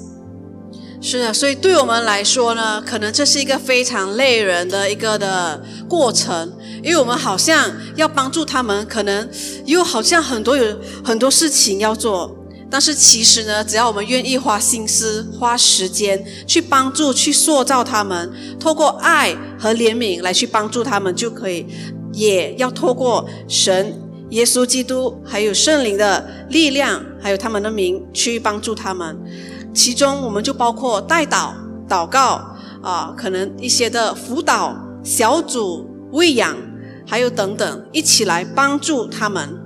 [1.02, 9.30] 是的，所以对我们来说呢，可能这是一个非常累人的一个的过程，因为我们好像要帮助他们，可能
[9.66, 12.34] 又好像很多有很多事情要做，
[12.71, 21.67] 但是其实呢，只要我们愿意花心思、花时间去帮助、去塑造他们，透过爱和怜悯来去帮助他们就可以，
[22.13, 23.95] 也要透过神、
[24.31, 29.19] 耶稣基督还有圣灵的力量，还有他们的名去帮助他们。
[29.73, 31.53] 其中我们就包括代祷、
[31.89, 36.57] 祷告啊、可能一些的辅导小组、喂养，
[37.07, 39.59] 还有等等，一起来帮助他们。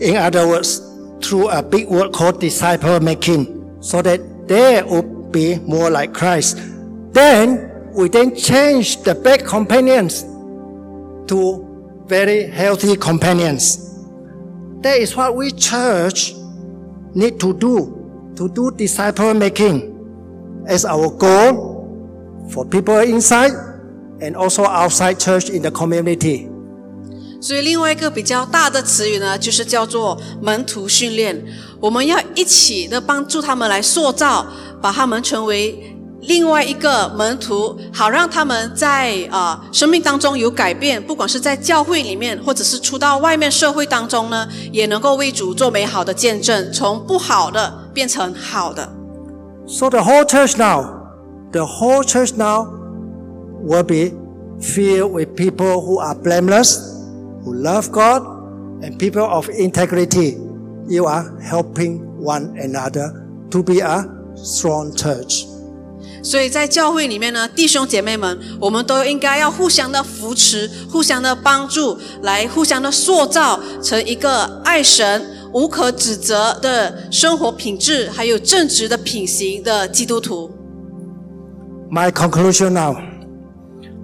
[0.00, 0.80] In other words,
[1.26, 6.58] through a big word called disciple making, so that they would be more like Christ.
[7.12, 10.22] Then we then change the bad companions
[11.28, 11.64] to
[12.06, 13.94] very healthy companions.
[14.82, 16.34] That is what we church
[17.14, 19.94] need to do, to do disciple making
[20.68, 23.52] as our goal for people inside
[24.20, 26.50] and also outside church in the community.
[27.44, 31.44] 所以另外一个比较大的词语呢，就是叫做门徒训练。
[31.78, 34.46] 我们要一起的帮助他们来塑造，
[34.80, 48.90] 把他们成为另外一个门徒，好让他们在啊生命当中有改变，不管是在教会里面，或者是出到外面社会当中呢，也能够为主做美好的见证，从不好的变成好的。
[49.66, 50.86] So the whole church now,
[51.52, 52.68] the whole church now
[53.62, 54.16] will be
[54.62, 56.78] filled with people who are blameless,
[57.43, 58.23] who love God,
[58.81, 60.37] and people of integrity.
[60.87, 63.13] You are helping one another
[63.51, 64.05] to be a
[64.35, 65.45] strong church.
[66.21, 80.51] 所以在教会里面呢，弟兄姐妹们，我们都应该要互相的扶持，互相的帮助，来互相的塑造成一个爱神、无可指责的生活品质，还有正直的品行的基督徒。
[81.89, 82.97] My conclusion now.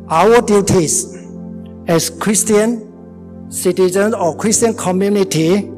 [0.07, 1.05] Our duties
[1.87, 2.81] as Christian
[3.49, 5.69] citizens or Christian community,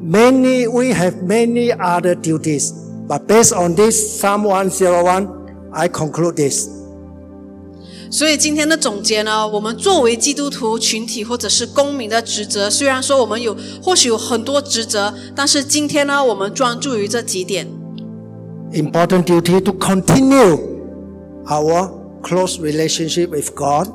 [0.00, 2.72] many, we have many other duties.
[3.06, 5.28] But based on this Psalm 101,
[5.72, 6.68] I conclude this.
[8.10, 17.66] 所以今天的总结呢，我们作为基督徒群体或者是公民的职责，虽然说我们有或许有很多职责，但是今天呢，我们专注于这几点。
[18.72, 20.60] Important duty to continue
[21.46, 21.90] our
[22.22, 23.88] close relationship with God,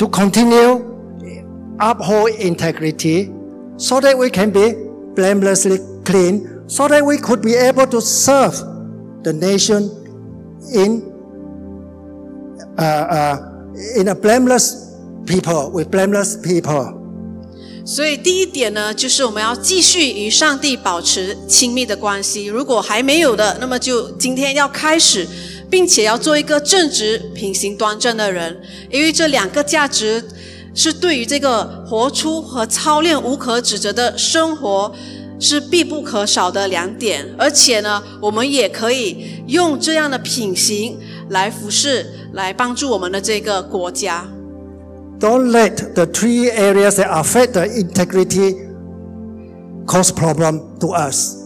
[0.00, 0.82] to continue
[1.78, 3.30] uphold integrity,
[3.76, 4.74] so that we can be
[5.14, 8.54] blamelessly clean, so that we could be able to serve
[9.22, 9.90] the nation
[10.72, 11.02] in
[12.78, 13.36] uh, uh,
[13.96, 14.94] in a blameless
[15.26, 16.94] people with blameless people.
[17.84, 22.46] 所以第一点呢，就是我们要继续与上帝保持亲密的关系。
[22.46, 25.24] 如果还没有的，那么就今天要开始，
[25.71, 28.61] 并且要做一个正直、品行端正的人，
[28.91, 30.23] 因为这两个价值
[30.75, 34.93] 是对于这个活出和操练无可指责的生活
[35.39, 37.25] 是必不可少的两点。
[37.37, 40.99] 而且呢，我们也可以用这样的品行
[41.29, 44.27] 来服侍，来帮助我们的这个国家。
[45.21, 48.57] Don't let the three areas that affect the integrity
[49.85, 51.40] cause problem to us.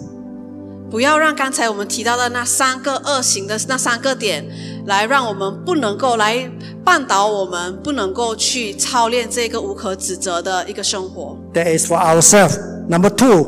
[0.90, 4.44] 不要让刚才我们提到的那三个恶行的那三个点，
[4.86, 6.50] 来让我们不能够来
[6.84, 11.36] 绊倒我们，不能够去操练这个无可指责的一个生活。
[11.54, 12.58] That is for ourselves.
[12.88, 13.46] Number two,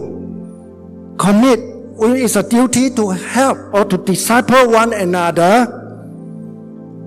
[1.19, 1.73] commit.
[1.99, 5.69] It is a duty to help or to disciple one another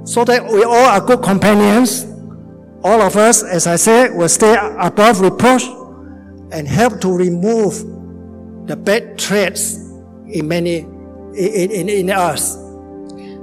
[0.06, 2.06] so that we all are good companions.
[2.82, 5.66] All of us, as I said, will stay above reproach
[6.52, 7.84] and help to remove
[8.68, 9.80] the bad traits
[10.33, 10.85] in many
[11.35, 12.57] in, in, in us.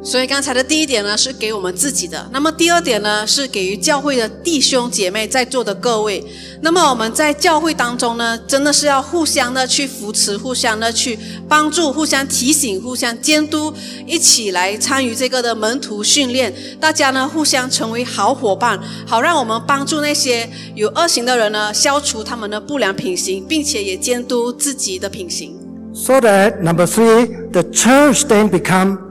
[0.03, 6.23] 所以刚才的第一点呢是给我们自己的，那么第二点呢是给予教会的弟兄姐妹在座的各位。
[6.61, 11.19] 那么我们在教会当中呢，真的是要互相的去扶持，互相的去
[11.49, 13.73] 帮助，互相提醒，互相监督，
[14.05, 16.53] 一起来参与这个的门徒训练。
[16.79, 25.66] 大家呢互相成为好伙伴，好让我们帮助那些有恶行的人呢，消除他们的不良品行，并且也监督自己的品行。
[25.97, 29.01] So that number three, the church then become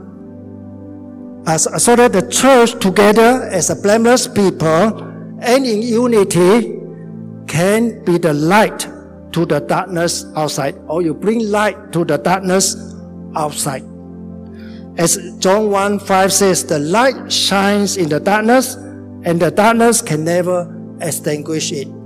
[1.45, 4.95] as so that the church together as a blameless people
[5.43, 6.79] and in unity
[7.45, 8.87] can be the light
[9.33, 12.77] to the darkness outside, or you bring light to the darkness
[13.35, 13.83] outside.
[14.95, 18.75] As John 1 5 says, the light shines in the darkness,
[19.27, 20.71] and the darkness can never
[21.01, 21.96] extinguish it.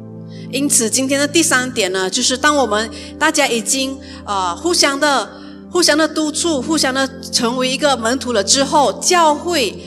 [0.52, 5.30] 因此，今天的第三点呢，就是当我们大家已经呃互相的、
[5.72, 9.78] 互相的督促、互相的成为一个门徒了之后，教会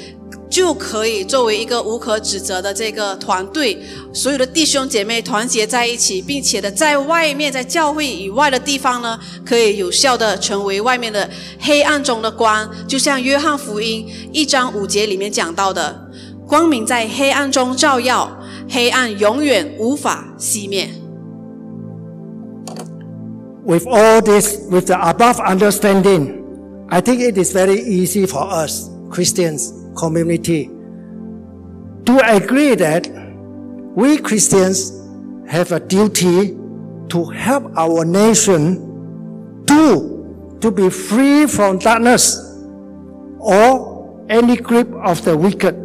[0.49, 3.79] 就可以作为一个无可指责的这个团队，
[4.15, 11.29] 所有的弟兄姐妹团结在一起，并且的在外面，在教会以外的地方呢，可以有效的成为外面的
[11.61, 16.09] 黑暗中的光，就像约翰福音一章五节里面讲到的，
[16.47, 18.41] 光明在黑暗中照耀。
[18.70, 20.88] 黑暗永远无法熄灭。
[23.66, 26.40] With all this, with the above understanding,
[26.90, 30.72] I think it is very easy for us, Christians, community,
[32.06, 33.08] to agree that
[33.96, 34.92] we Christians
[35.48, 36.58] have a duty
[37.10, 42.38] to help our nation to, to be free from darkness
[43.40, 45.83] or any grip of the wicked.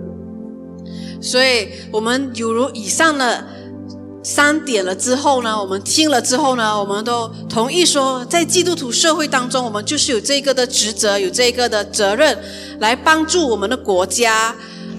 [1.21, 3.45] 所以，我们有如以上的
[4.23, 12.39] 三点了之后呢，我们听了之后呢，我们都同意说，在基督徒社会当中，我们就是有这个的职责，有这个的责任，
[12.79, 14.55] 来帮助我们的国家，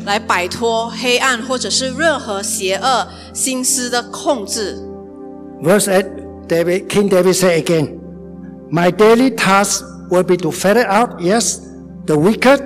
[0.06, 4.78] 来 来摆脱黑暗或者是任何邪恶心思的控制。
[5.62, 6.06] Verse 8,
[6.48, 8.00] David, King David said again,
[8.72, 11.60] My daily task will be to ferret out, yes,
[12.06, 12.62] the wicked,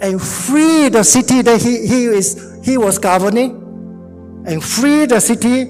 [0.00, 3.51] and free the city that he, he, is, he was governing,
[4.45, 5.61] and free the city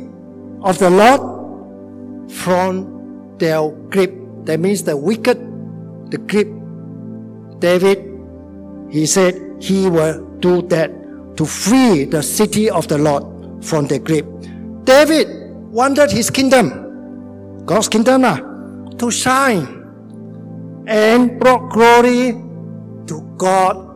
[0.64, 4.14] of the Lord from their grip.
[4.46, 5.38] That means the wicked,
[6.12, 6.48] the grip.
[7.60, 8.06] David,
[8.90, 10.92] he said he will do that
[11.38, 14.26] to free the city of the Lord from their grip.
[14.84, 15.28] David
[15.72, 18.40] wanted his kingdom, God's kingdom, ah,
[18.98, 19.80] to shine
[20.88, 22.32] and brought glory
[23.06, 23.89] to God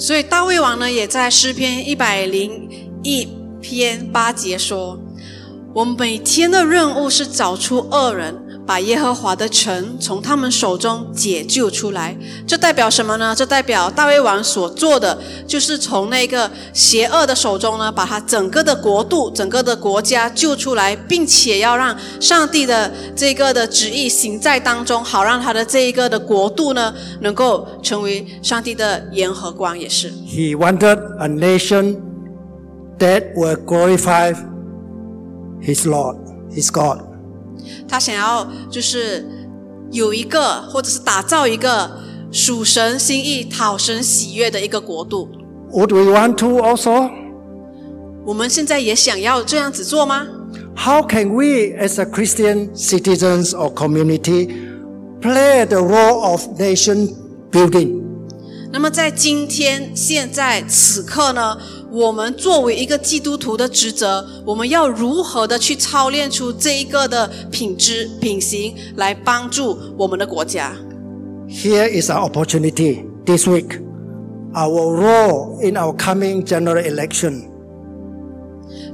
[0.00, 2.70] 所以大卫王呢，也在诗篇一百零
[3.02, 3.28] 一
[3.60, 4.98] 篇八节说
[5.74, 8.34] ：“我每天的任务是找出恶人，
[8.70, 12.16] 把耶和华的城从他们手中解救出来。”
[12.46, 13.34] 这代表什么呢？
[13.34, 30.12] 这代表大卫王所做的，就是从那个邪恶的手中呢，把他整个的国度、整个的国家救出来，并且要让上帝的这个的旨意行在当中，好让他的这一个的国度呢，能够成为上帝的盐和光，也是。
[30.28, 31.96] He wanted a nation
[33.00, 34.32] that would glorify
[35.60, 36.18] his Lord,
[36.54, 37.09] his God.
[37.88, 39.26] 他想要就是
[39.90, 41.90] 有一个，或者是打造一个
[42.30, 45.28] 属神心意、讨神喜悦的一个国度。
[45.72, 47.10] Would we want to also?
[48.24, 50.26] 我们现在也想要这样子做吗
[50.76, 54.48] ？How can we, as a Christian citizens or community,
[55.20, 57.14] play the role of nation
[57.50, 58.02] building?
[58.72, 61.56] 那么在今天、现在、此刻呢，
[61.92, 70.72] 我们作为一个基督徒的职责，我们要如何的去操练出这一个的品质、品行，来帮助我们的国家
[71.48, 73.80] ？Here is our opportunity this week.
[74.52, 77.48] Our role in our coming general election.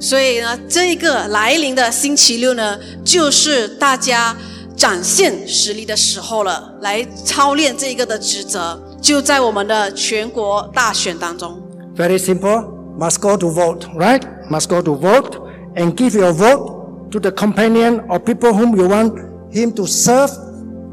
[0.00, 4.36] 所以呢，这个来临的星期六呢，就是大家
[4.74, 11.60] 展现实力的时候了，来操练这个的职责，就在我们的全国大选当中。
[11.96, 12.75] Very simple.
[12.96, 14.24] Must go to vote, right?
[14.50, 15.36] Must go to vote
[15.76, 20.30] and give your vote to the companion or people whom you want him to serve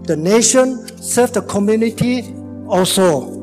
[0.05, 2.35] the nation, serve the community
[2.67, 3.42] also.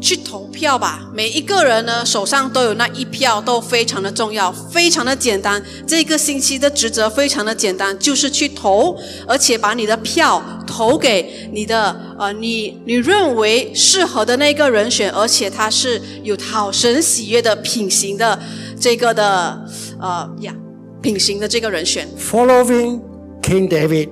[0.00, 5.62] 去投票吧，每一个人呢手上都有那一票，都非常的重要，非常的简单。
[5.86, 18.38] 这个星期的职责非常的简单，就是去投，而且把你的票投给你的呃，你你认为适合的那个人选，而且他是有讨神喜悦的品行的
[18.78, 19.64] 这个的
[19.98, 20.54] 呃呀
[21.00, 22.06] 品行的这个人选。
[22.18, 23.00] Following
[23.42, 24.10] King David,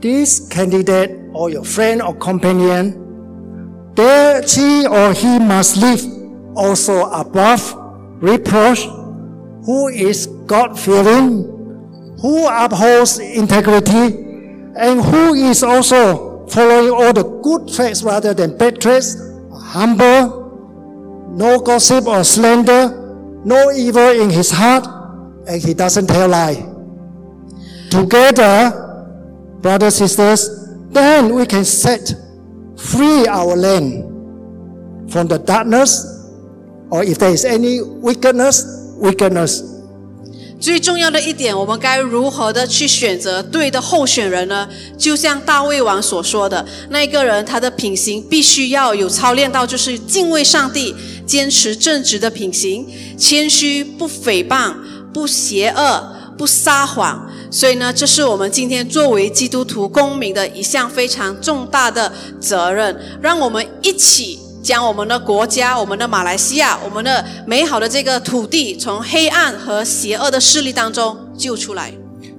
[0.00, 2.94] this candidate or your friend or companion,
[3.96, 6.04] there she or he must live.
[6.54, 7.74] Also above
[8.22, 8.84] reproach,
[9.64, 11.44] who is God fearing,
[12.20, 14.24] who upholds integrity,
[14.76, 19.16] and who is also following all the good traits rather than bad traits,
[19.52, 20.46] humble,
[21.36, 22.88] no gossip or slander,
[23.44, 24.86] no evil in his heart,
[25.48, 26.54] and he doesn't tell lie.
[27.90, 30.48] Together, brothers sisters,
[30.90, 32.14] then we can set
[32.76, 34.04] free our land
[35.08, 36.04] from the darkness,
[36.90, 38.64] or if there is any wickedness,
[39.00, 39.62] wickedness.
[40.58, 44.66] 最重要的一点，我们该如何的去选择对的候选人呢？
[44.96, 50.94] 就像大卫王所说的，那个人他的品行必须要有操练到，就是敬畏上帝，
[51.26, 52.86] 坚持正直的品行，
[53.18, 54.74] 谦虚，不诽谤，
[55.12, 56.02] 不邪恶，
[56.38, 57.30] 不撒谎。
[57.49, 64.39] 所以呢，这是我们今天作为基督徒公民的一项非常重大的责任，让我们一起。
[64.63, 71.91] 将我们的国家、我们的马来西亚、我们的美好的这个土地，从黑暗和邪恶的势力当中救出来。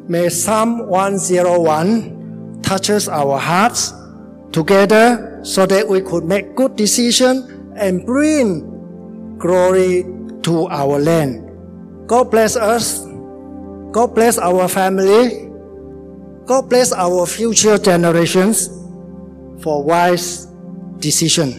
[0.09, 2.13] May Psalm 101
[2.63, 3.91] touches our hearts
[4.53, 7.43] together so that we could make good decisions
[7.77, 8.63] and bring
[9.41, 10.07] glory
[10.43, 11.41] to our land.
[12.07, 13.06] God bless us.
[13.93, 15.49] God bless our family.
[16.47, 18.69] God bless our future generations
[19.61, 20.47] for wise
[21.01, 21.53] decision.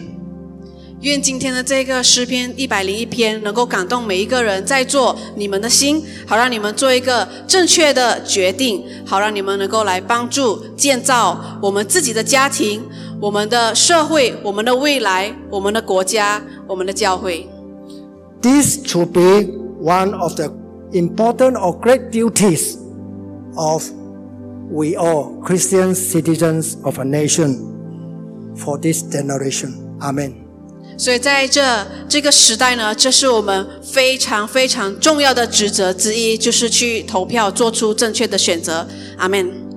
[1.00, 12.82] 愿今天的这个诗篇一百零一篇能够感动每一个人，在做你们的心，好让你们做一个正确的决定，好让你们能够来帮助建造我们自己的家庭、
[13.20, 17.46] 我们的社会、我们的未来、我们的国家、我们的教会。
[18.40, 19.46] This should be
[19.82, 20.50] one of the
[20.91, 22.77] important or great duties
[23.55, 23.83] of
[24.69, 29.73] we all Christian citizens of a nation for this generation.
[29.99, 30.33] Amen.
[30.97, 31.61] 所以在这
[32.09, 38.85] 这个时代呢，这是我们非常非常重要的职责之一，就是去投票，做出正确的选择。
[39.17, 39.68] 阿门。